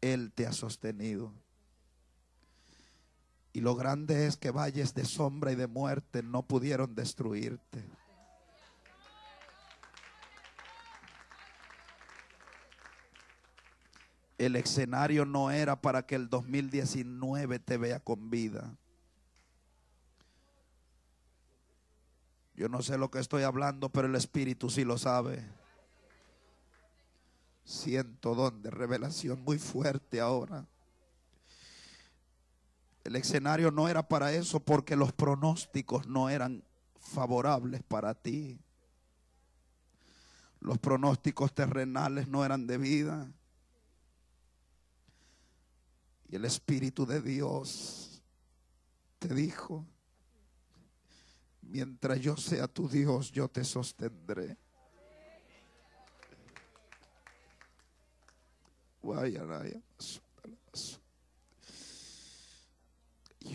[0.02, 1.32] Él te ha sostenido.
[3.54, 7.84] Y lo grande es que valles de sombra y de muerte no pudieron destruirte.
[14.38, 18.76] El escenario no era para que el 2019 te vea con vida.
[22.56, 25.44] Yo no sé lo que estoy hablando, pero el Espíritu sí lo sabe.
[27.64, 30.68] Siento don de revelación muy fuerte ahora.
[33.04, 36.64] El escenario no era para eso porque los pronósticos no eran
[37.00, 38.60] favorables para ti.
[40.60, 43.32] Los pronósticos terrenales no eran de vida.
[46.30, 48.22] Y el Espíritu de Dios
[49.20, 49.86] te dijo,
[51.62, 54.58] mientras yo sea tu Dios, yo te sostendré.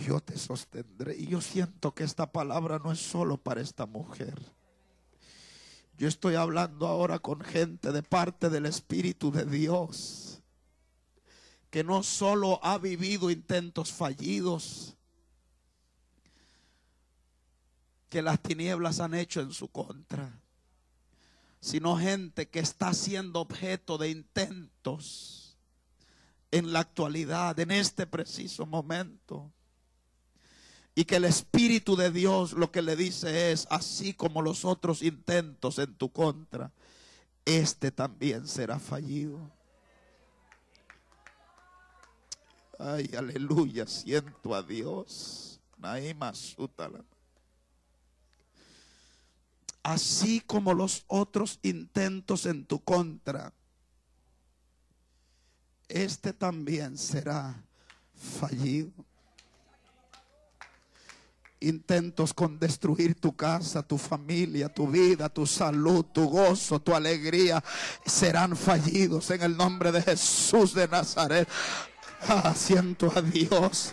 [0.07, 1.16] Yo te sostendré.
[1.16, 4.40] Y yo siento que esta palabra no es solo para esta mujer.
[5.98, 10.40] Yo estoy hablando ahora con gente de parte del Espíritu de Dios
[11.70, 14.94] que no solo ha vivido intentos fallidos
[18.09, 20.40] que las tinieblas han hecho en su contra,
[21.61, 25.59] sino gente que está siendo objeto de intentos
[26.52, 29.52] en la actualidad, en este preciso momento.
[30.99, 35.03] Y que el Espíritu de Dios lo que le dice es, así como los otros
[35.03, 36.72] intentos en tu contra,
[37.44, 39.38] este también será fallido.
[42.78, 45.61] Ay, aleluya, siento a Dios.
[49.82, 53.53] Así como los otros intentos en tu contra,
[55.88, 57.62] este también será
[58.14, 58.90] fallido.
[61.61, 67.62] Intentos con destruir tu casa, tu familia, tu vida, tu salud, tu gozo, tu alegría,
[68.04, 71.48] serán fallidos en el nombre de Jesús de Nazaret.
[72.28, 73.92] Ah, siento a Dios.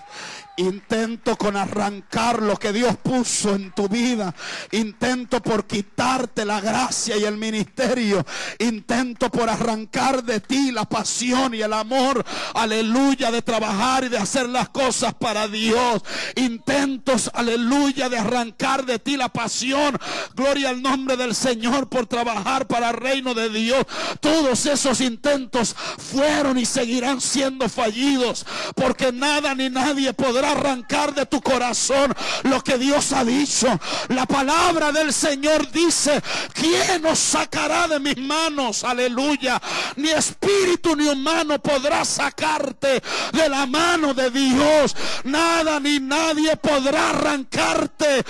[0.58, 4.36] Intento con arrancar lo que Dios puso en tu vida.
[4.72, 8.24] Intento por quitarte la gracia y el ministerio.
[8.60, 12.24] Intento por arrancar de ti la pasión y el amor.
[12.54, 16.04] Aleluya de trabajar y de hacer las cosas para Dios.
[16.36, 19.98] Intentos, aleluya, de arrancar de ti la pasión.
[20.36, 23.88] Gloria al nombre del Señor por trabajar para el reino de Dios.
[24.20, 28.46] Todos esos intentos fueron y seguirán siendo fallidos.
[28.76, 32.14] Porque nada ni nadie podrá arrancar de tu corazón
[32.44, 33.68] lo que Dios ha dicho.
[34.10, 36.22] La palabra del Señor dice,
[36.54, 38.84] ¿quién nos sacará de mis manos?
[38.84, 39.62] Aleluya.
[39.96, 44.96] Ni espíritu ni humano podrá sacarte de la mano de Dios.
[45.24, 48.24] Nada ni nadie podrá arrancarte.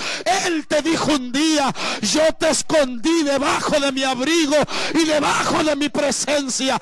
[0.46, 4.58] Él te dijo un día, yo te escondí debajo de mi abrigo
[4.94, 6.80] y debajo de mi presencia.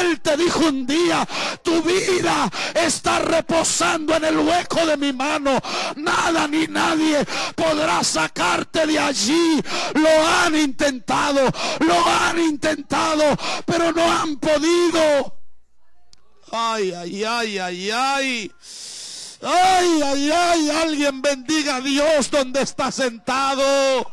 [0.00, 1.26] Él te dijo un día,
[1.62, 5.58] tu vida está reposando en el hueco de mi mano.
[5.96, 9.60] Nada ni nadie podrá sacarte de allí.
[9.94, 11.40] Lo han intentado,
[11.80, 15.36] lo han intentado, pero no han podido.
[16.52, 18.52] Ay, ay, ay, ay, ay.
[19.42, 24.12] Ay, ay, ay, alguien bendiga a Dios donde está sentado.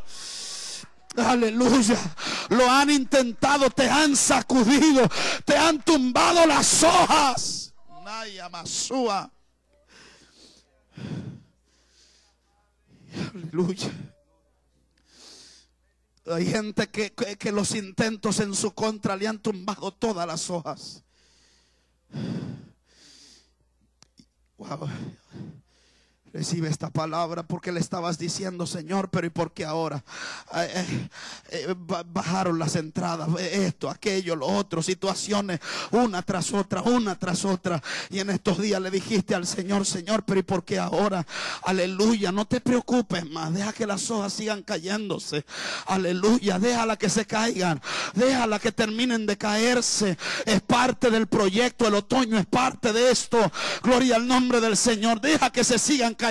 [1.18, 1.98] Aleluya.
[2.50, 5.10] Lo han intentado, te han sacudido,
[5.44, 7.74] te han tumbado las hojas.
[8.06, 9.30] Naya Masúa.
[13.34, 13.92] Aleluya.
[16.26, 20.50] Hay gente que, que, que los intentos en su contra le han tumbado todas las
[20.50, 21.04] hojas.
[24.58, 24.90] Wow.
[26.38, 30.04] Recibe esta palabra porque le estabas diciendo, Señor, pero ¿y por qué ahora?
[30.54, 31.10] Eh, eh,
[31.50, 35.60] eh, ba- bajaron las entradas, esto, aquello, lo otro, situaciones,
[35.90, 37.82] una tras otra, una tras otra.
[38.12, 41.26] Y en estos días le dijiste al Señor, Señor, pero ¿y por qué ahora?
[41.64, 45.44] Aleluya, no te preocupes más, deja que las hojas sigan cayéndose.
[45.88, 47.82] Aleluya, déjala que se caigan,
[48.14, 50.16] déjala que terminen de caerse.
[50.46, 53.40] Es parte del proyecto, el otoño es parte de esto.
[53.82, 56.27] Gloria al nombre del Señor, deja que se sigan cayendo.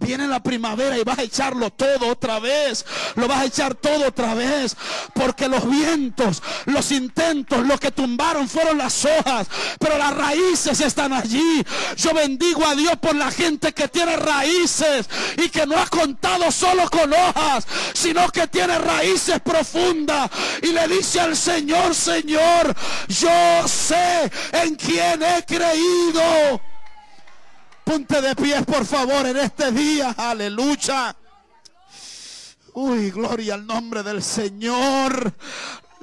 [0.00, 2.84] Viene la primavera y vas a echarlo todo otra vez.
[3.16, 4.76] Lo vas a echar todo otra vez.
[5.14, 9.46] Porque los vientos, los intentos, lo que tumbaron fueron las hojas.
[9.78, 11.64] Pero las raíces están allí.
[11.96, 16.50] Yo bendigo a Dios por la gente que tiene raíces y que no ha contado
[16.50, 20.30] solo con hojas, sino que tiene raíces profundas.
[20.62, 22.74] Y le dice al Señor, Señor,
[23.08, 26.73] yo sé en quién he creído.
[27.84, 30.14] Ponte de pies, por favor, en este día.
[30.16, 31.14] Aleluya.
[32.72, 35.32] Uy, gloria al nombre del Señor.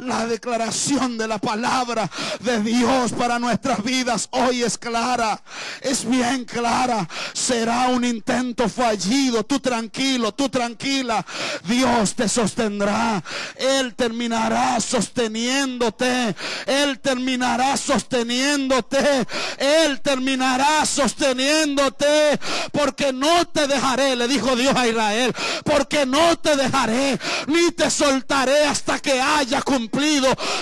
[0.02, 5.40] La declaración de la palabra de Dios para nuestras vidas hoy es clara,
[5.80, 7.08] es bien clara.
[7.34, 11.24] Será un intento fallido, tú tranquilo, tú tranquila.
[11.66, 13.24] Dios te sostendrá.
[13.56, 16.36] Él terminará sosteniéndote.
[16.66, 19.28] Él terminará sosteniéndote.
[19.60, 22.40] Él terminará sosteniéndote.
[22.72, 25.32] Porque no te dejaré, le dijo Dios a Israel.
[25.64, 29.91] Porque no te dejaré, ni te soltaré hasta que haya cumplido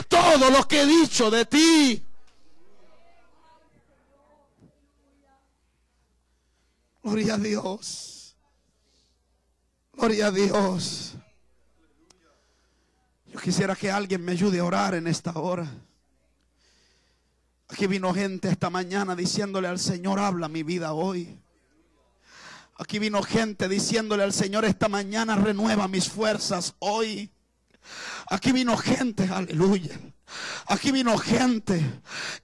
[0.07, 2.03] todo lo que he dicho de ti.
[7.03, 8.35] Gloria a Dios.
[9.93, 11.13] Gloria a Dios.
[13.27, 15.69] Yo quisiera que alguien me ayude a orar en esta hora.
[17.67, 21.39] Aquí vino gente esta mañana diciéndole al Señor, habla mi vida hoy.
[22.77, 27.29] Aquí vino gente diciéndole al Señor esta mañana, renueva mis fuerzas hoy.
[28.29, 29.99] Aquí vino gente, aleluya.
[30.67, 31.83] Aquí vino gente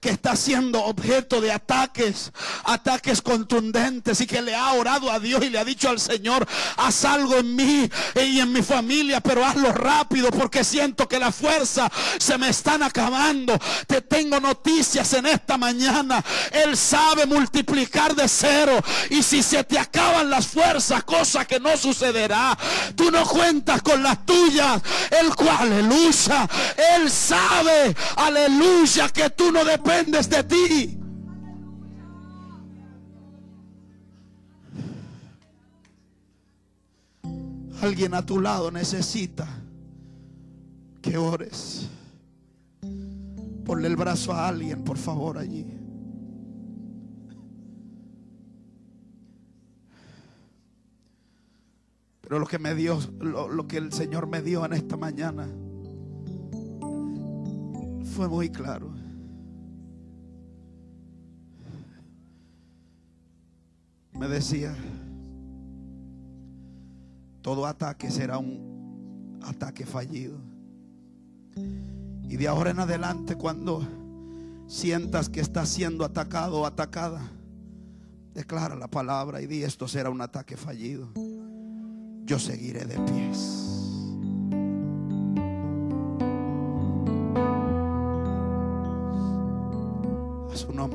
[0.00, 2.32] que está siendo objeto de ataques,
[2.64, 6.46] ataques contundentes y que le ha orado a Dios y le ha dicho al Señor,
[6.76, 11.30] haz algo en mí y en mi familia, pero hazlo rápido porque siento que la
[11.30, 13.58] fuerza se me están acabando.
[13.86, 16.24] Te tengo noticias en esta mañana.
[16.50, 21.76] Él sabe multiplicar de cero y si se te acaban las fuerzas, cosa que no
[21.76, 22.56] sucederá,
[22.94, 24.82] tú no cuentas con las tuyas.
[25.10, 26.48] El cual, aleluya,
[26.96, 27.75] Él sabe
[28.16, 30.98] aleluya, que tú no dependes de ti.
[37.82, 39.46] Alguien a tu lado necesita
[41.02, 41.88] que ores.
[43.64, 45.66] Ponle el brazo a alguien, por favor, allí.
[52.22, 55.46] Pero lo que me dio, lo, que el Señor me dio en esta mañana
[58.16, 58.90] fue muy claro.
[64.18, 64.74] Me decía,
[67.42, 70.38] todo ataque será un ataque fallido.
[72.22, 73.86] Y de ahora en adelante, cuando
[74.66, 77.20] sientas que estás siendo atacado o atacada,
[78.32, 81.10] declara la palabra y di esto será un ataque fallido.
[82.24, 83.75] Yo seguiré de pies.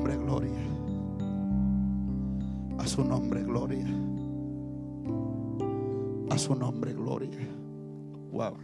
[0.02, 0.58] Nombre, gloria.
[2.78, 3.86] A su nombre, gloria.
[6.30, 7.48] A su nombre, gloria.
[8.32, 8.56] Wow.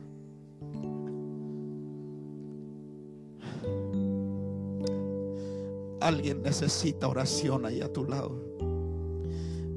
[6.01, 8.34] Alguien necesita oración ahí a tu lado.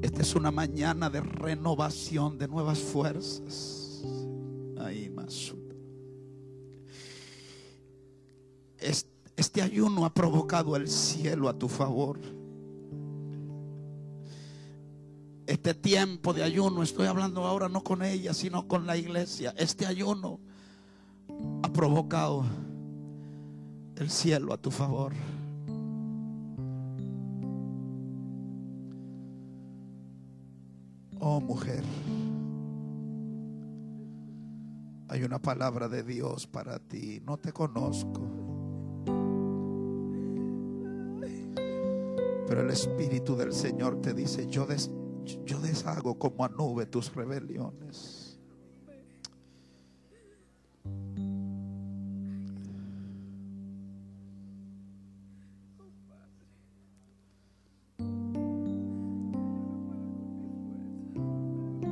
[0.02, 4.02] Esta es una mañana de renovación, de nuevas fuerzas.
[4.78, 5.54] Ahí más.
[8.80, 9.11] Este,
[9.42, 12.20] este ayuno ha provocado el cielo a tu favor.
[15.48, 19.52] Este tiempo de ayuno, estoy hablando ahora no con ella, sino con la iglesia.
[19.58, 20.38] Este ayuno
[21.64, 22.44] ha provocado
[23.96, 25.12] el cielo a tu favor.
[31.18, 31.82] Oh mujer,
[35.08, 37.20] hay una palabra de Dios para ti.
[37.26, 38.51] No te conozco.
[42.52, 44.90] Pero el Espíritu del Señor te dice, yo, des-
[45.46, 48.38] yo deshago como a nube tus rebeliones.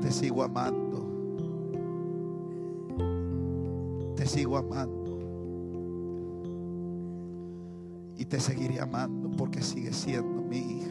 [0.02, 1.06] Te sigo amando.
[4.14, 5.00] Te sigo amando.
[8.18, 10.90] Y te seguiré amando porque sigues siendo mi hija.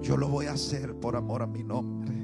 [0.00, 2.14] Yo lo voy a hacer por amor a mi nombre.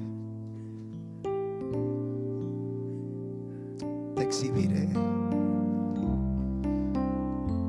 [4.15, 4.89] Te exhibiré.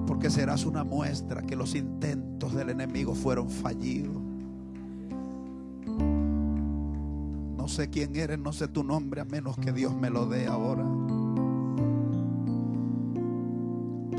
[0.06, 4.22] Porque serás una muestra que los intentos del enemigo fueron fallidos.
[7.58, 10.46] No sé quién eres, no sé tu nombre, a menos que Dios me lo dé
[10.46, 10.86] ahora.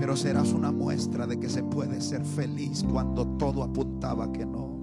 [0.07, 4.77] Pero serás una muestra de que se puede ser feliz cuando todo apuntaba que no.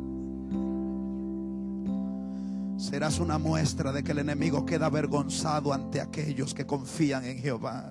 [2.78, 7.89] Serás una muestra de que el enemigo queda avergonzado ante aquellos que confían en Jehová.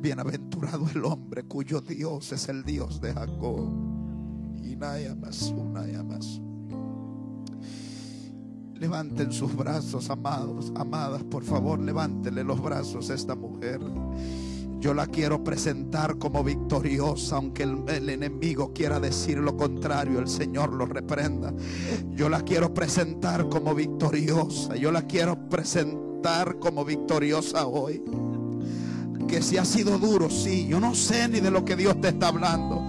[0.00, 3.68] Bienaventurado el hombre cuyo Dios es el Dios de Jacob.
[4.64, 6.40] Y naya más, naya más.
[8.80, 13.78] Levanten sus brazos, amados, amadas, por favor, levántele los brazos a esta mujer.
[14.78, 20.28] Yo la quiero presentar como victoriosa, aunque el, el enemigo quiera decir lo contrario, el
[20.28, 21.52] Señor lo reprenda.
[22.14, 28.02] Yo la quiero presentar como victoriosa, yo la quiero presentar como victoriosa hoy.
[29.28, 32.08] Que si ha sido duro, sí, yo no sé ni de lo que Dios te
[32.08, 32.82] está hablando.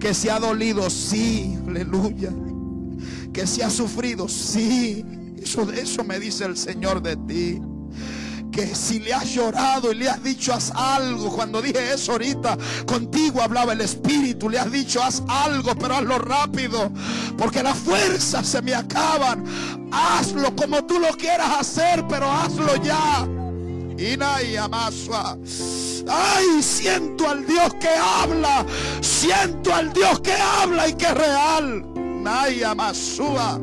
[0.00, 2.32] Que si ha dolido, sí, aleluya.
[3.30, 5.04] Que si ha sufrido, sí.
[5.44, 7.60] Eso, eso me dice el Señor de ti
[8.50, 12.56] que si le has llorado y le has dicho haz algo, cuando dije eso ahorita,
[12.86, 16.90] contigo hablaba el Espíritu, le has dicho haz algo, pero hazlo rápido,
[17.36, 19.44] porque las fuerzas se me acaban.
[19.92, 23.28] Hazlo como tú lo quieras hacer, pero hazlo ya.
[23.98, 25.36] Inaya Masua.
[26.08, 28.64] Ay, siento al Dios que habla,
[29.02, 31.84] siento al Dios que habla y que es real.
[32.22, 33.60] Naya Masua.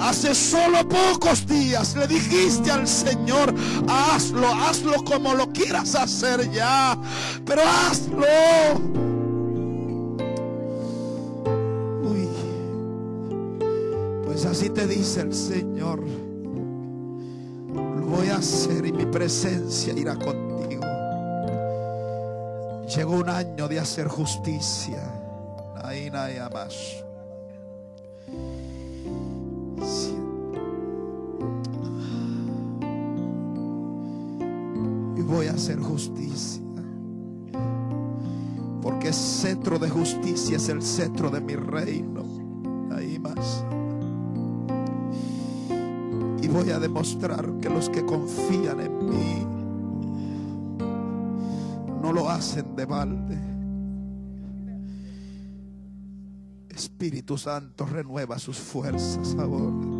[0.00, 3.54] Hace solo pocos días le dijiste al Señor,
[3.88, 6.96] hazlo, hazlo como lo quieras hacer ya,
[7.44, 8.24] pero hazlo.
[12.04, 12.28] Uy,
[14.24, 16.00] pues así te dice el Señor,
[17.74, 20.84] lo voy a hacer y mi presencia irá contigo.
[22.94, 25.02] Llegó un año de hacer justicia.
[25.82, 27.04] Ahí nada más.
[35.58, 36.62] Hacer justicia.
[38.80, 42.22] Porque cetro de justicia es el cetro de mi reino.
[42.92, 43.64] Ahí más.
[46.40, 49.46] Y voy a demostrar que los que confían en mí
[52.00, 53.38] no lo hacen de balde.
[56.68, 59.98] Espíritu Santo renueva sus fuerzas ahora.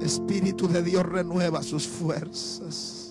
[0.00, 3.07] Espíritu de Dios renueva sus fuerzas.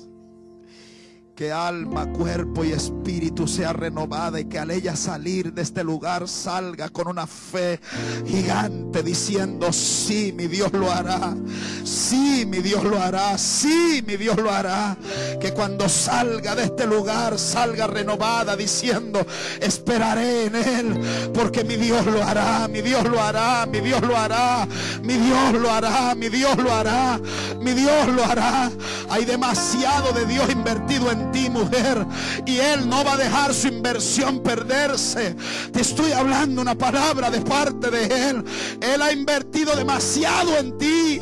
[1.38, 6.28] Que alma, cuerpo y espíritu sea renovada y que al ella salir de este lugar
[6.28, 7.80] salga con una fe
[8.26, 11.36] gigante diciendo, sí, mi Dios lo hará.
[11.84, 13.38] Sí, mi Dios lo hará.
[13.38, 14.98] Sí, mi Dios lo hará.
[15.40, 19.24] Que cuando salga de este lugar salga renovada diciendo,
[19.62, 24.18] esperaré en Él porque mi Dios lo hará, mi Dios lo hará, mi Dios lo
[24.18, 24.68] hará,
[25.04, 27.22] mi Dios lo hará, mi Dios lo hará,
[27.62, 28.72] mi Dios lo hará.
[29.10, 32.06] Hay demasiado de Dios invertido en ti, mujer,
[32.46, 35.36] y Él no va a dejar su inversión perderse.
[35.72, 38.44] Te estoy hablando una palabra de parte de Él.
[38.82, 41.22] Él ha invertido demasiado en ti.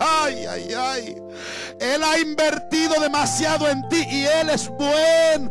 [0.00, 1.16] Ay, ay, ay.
[1.80, 5.50] Él ha invertido demasiado en ti y Él es buen.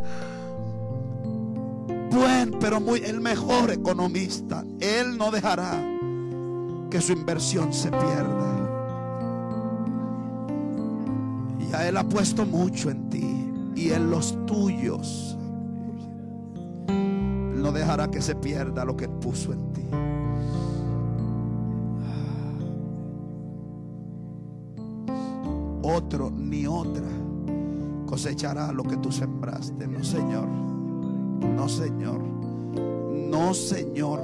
[2.11, 4.63] Buen, pero muy el mejor economista.
[4.80, 5.82] Él no dejará
[6.89, 8.66] que su inversión se pierda.
[11.70, 15.38] Y a Él ha puesto mucho en ti y en los tuyos.
[16.88, 19.84] no dejará que se pierda lo que Él puso en ti.
[25.84, 27.07] Otro ni otra
[28.05, 29.88] cosechará lo que tú sembraste.
[29.88, 30.47] No, Señor.
[30.47, 32.20] No, Señor.
[32.20, 34.22] No, Señor.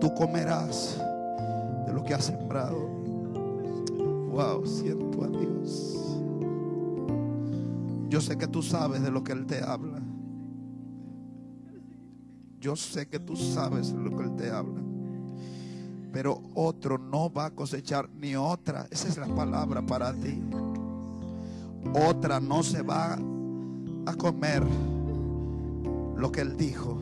[0.00, 1.00] Tú comerás
[1.86, 2.76] de lo que has sembrado.
[4.38, 5.98] Wow, siento a Dios.
[8.08, 10.00] Yo sé que tú sabes de lo que Él te habla.
[12.60, 14.80] Yo sé que tú sabes de lo que Él te habla.
[16.12, 18.86] Pero otro no va a cosechar ni otra.
[18.92, 20.40] Esa es la palabra para ti.
[22.08, 23.18] Otra no se va
[24.06, 24.62] a comer
[26.16, 26.96] lo que Él dijo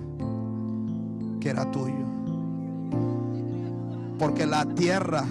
[1.39, 2.07] que era tuyo.
[4.19, 5.27] Porque la tierra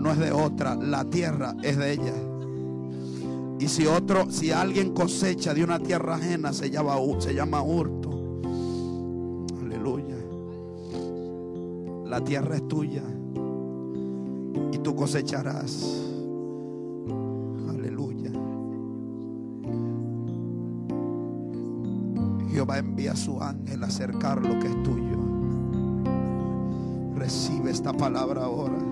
[0.00, 2.14] no es de otra, la tierra es de ella.
[3.60, 8.40] Y si otro, si alguien cosecha de una tierra ajena, se llama, se llama hurto.
[9.60, 10.16] Aleluya.
[12.06, 13.02] La tierra es tuya.
[14.72, 16.02] Y tú cosecharás.
[17.68, 18.32] Aleluya.
[22.50, 25.18] Jehová envía a su ángel a acercar lo que es tuyo.
[27.14, 28.89] Recibe esta palabra ahora.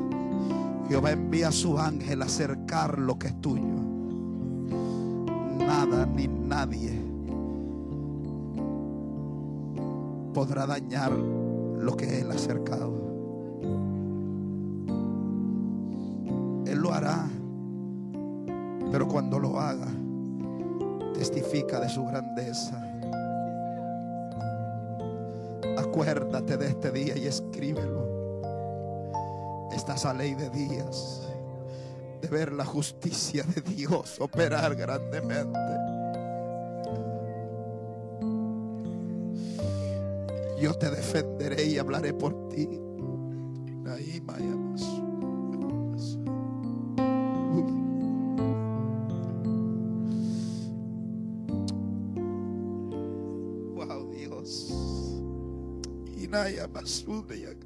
[0.89, 3.78] Jehová envía a su ángel a acercar lo que es tuyo
[5.59, 7.09] nada ni nadie
[10.32, 12.93] podrá dañar lo que Él ha acercado.
[16.64, 17.26] Él lo hará,
[18.93, 19.89] pero cuando lo haga,
[21.14, 22.80] testifica de su grandeza.
[25.76, 28.18] Acuérdate de este día y escríbelo.
[29.95, 31.22] Esta ley de días
[32.20, 35.59] de ver la justicia de Dios operar grandemente.
[40.61, 42.68] Yo te defenderé y hablaré por ti.
[43.86, 44.20] Ahí,
[53.74, 54.68] Wow, Dios.
[56.74, 57.57] Masude Ira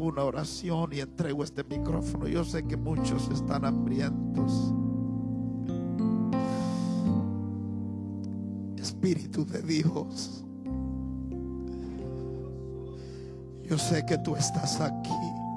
[0.00, 2.28] una oración y entrego este micrófono.
[2.28, 4.72] Yo sé que muchos están hambrientos.
[8.76, 10.44] Espíritu de Dios.
[13.62, 15.47] Yo sé que tú estás aquí.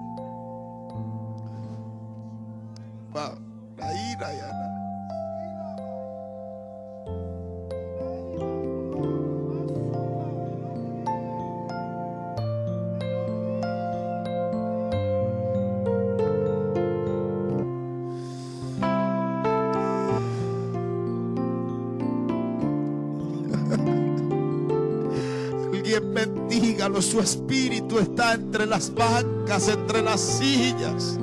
[27.11, 31.19] Su espíritu está entre las bancas, entre las sillas.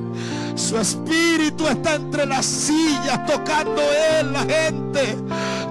[0.54, 3.80] Su espíritu está entre las sillas, tocando
[4.20, 5.16] Él la gente,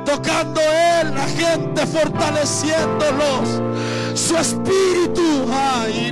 [0.06, 3.62] tocando Él la gente, fortaleciéndolos.
[4.16, 6.12] Su espíritu, ay,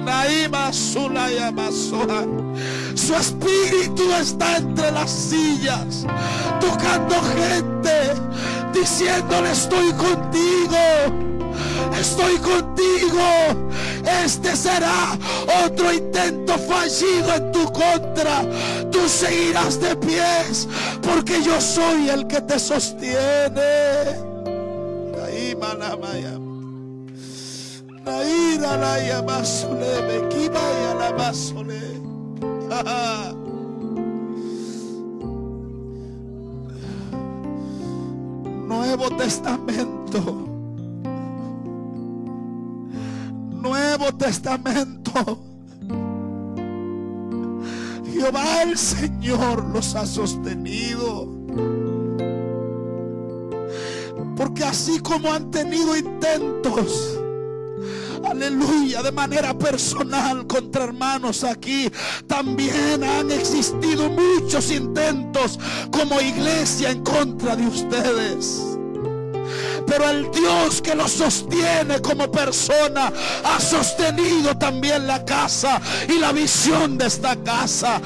[2.93, 6.05] su espíritu está entre las sillas,
[6.61, 8.13] tocando gente,
[8.71, 11.24] diciéndole estoy contigo
[11.99, 13.21] estoy contigo.
[14.23, 15.17] Este será
[15.65, 18.43] otro intento fallido en tu contra.
[18.91, 20.67] Tú seguirás de pies
[21.01, 24.25] porque yo soy el que te sostiene.
[38.67, 40.54] Nuevo Testamento
[43.65, 45.43] Nuevo Testamento.
[48.13, 51.27] Jehová el Señor los ha sostenido.
[54.37, 57.17] Porque así como han tenido intentos,
[58.23, 61.89] aleluya, de manera personal contra hermanos aquí,
[62.27, 65.59] también han existido muchos intentos
[65.91, 68.74] como iglesia en contra de ustedes.
[69.87, 73.11] Pero el Dios que lo sostiene como persona
[73.43, 78.01] ha sostenido también la casa y la visión de esta casa.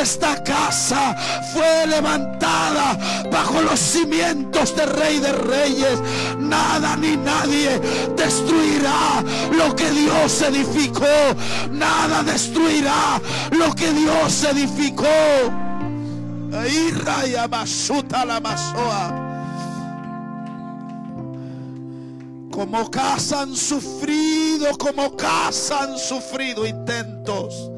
[0.00, 1.16] Esta casa
[1.52, 2.98] fue levantada
[3.30, 5.98] bajo los cimientos del Rey de Reyes.
[6.38, 7.80] Nada ni nadie
[8.16, 11.06] destruirá lo que Dios edificó.
[11.70, 15.06] Nada destruirá lo que Dios edificó.
[18.24, 19.31] La.
[22.52, 27.70] Como casa han sufrido, como casa han sufrido intentos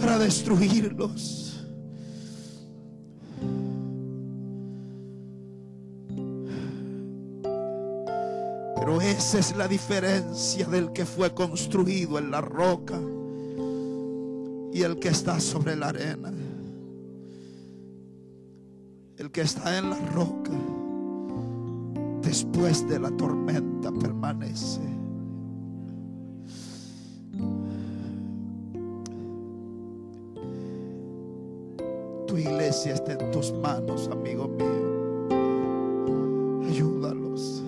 [0.00, 1.62] para destruirlos.
[8.76, 12.98] Pero esa es la diferencia del que fue construido en la roca
[14.72, 16.32] y el que está sobre la arena.
[19.18, 20.50] El que está en la roca
[22.32, 24.80] después de la tormenta permanece.
[32.26, 35.28] Tu iglesia está en tus manos, amigo mío.
[36.70, 37.62] Ayúdalos.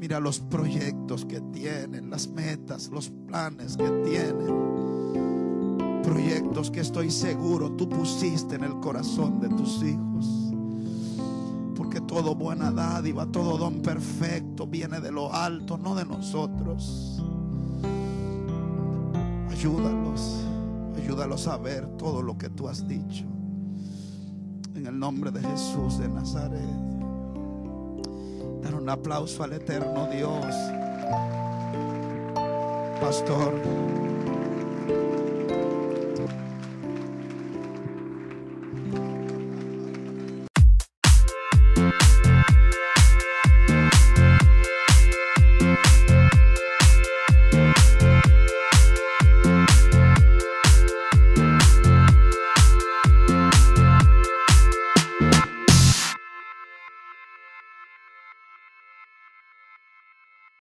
[0.00, 4.66] Mira los proyectos que tienen, las metas, los planes que tienen
[6.02, 10.47] proyectos que estoy seguro tú pusiste en el corazón de tus hijos.
[12.08, 17.22] Todo buena dádiva, todo don perfecto viene de lo alto, no de nosotros.
[19.50, 20.40] Ayúdalos,
[20.96, 23.24] ayúdalos a ver todo lo que tú has dicho.
[24.74, 26.62] En el nombre de Jesús de Nazaret.
[28.62, 30.46] Dar un aplauso al eterno Dios.
[33.00, 34.17] Pastor.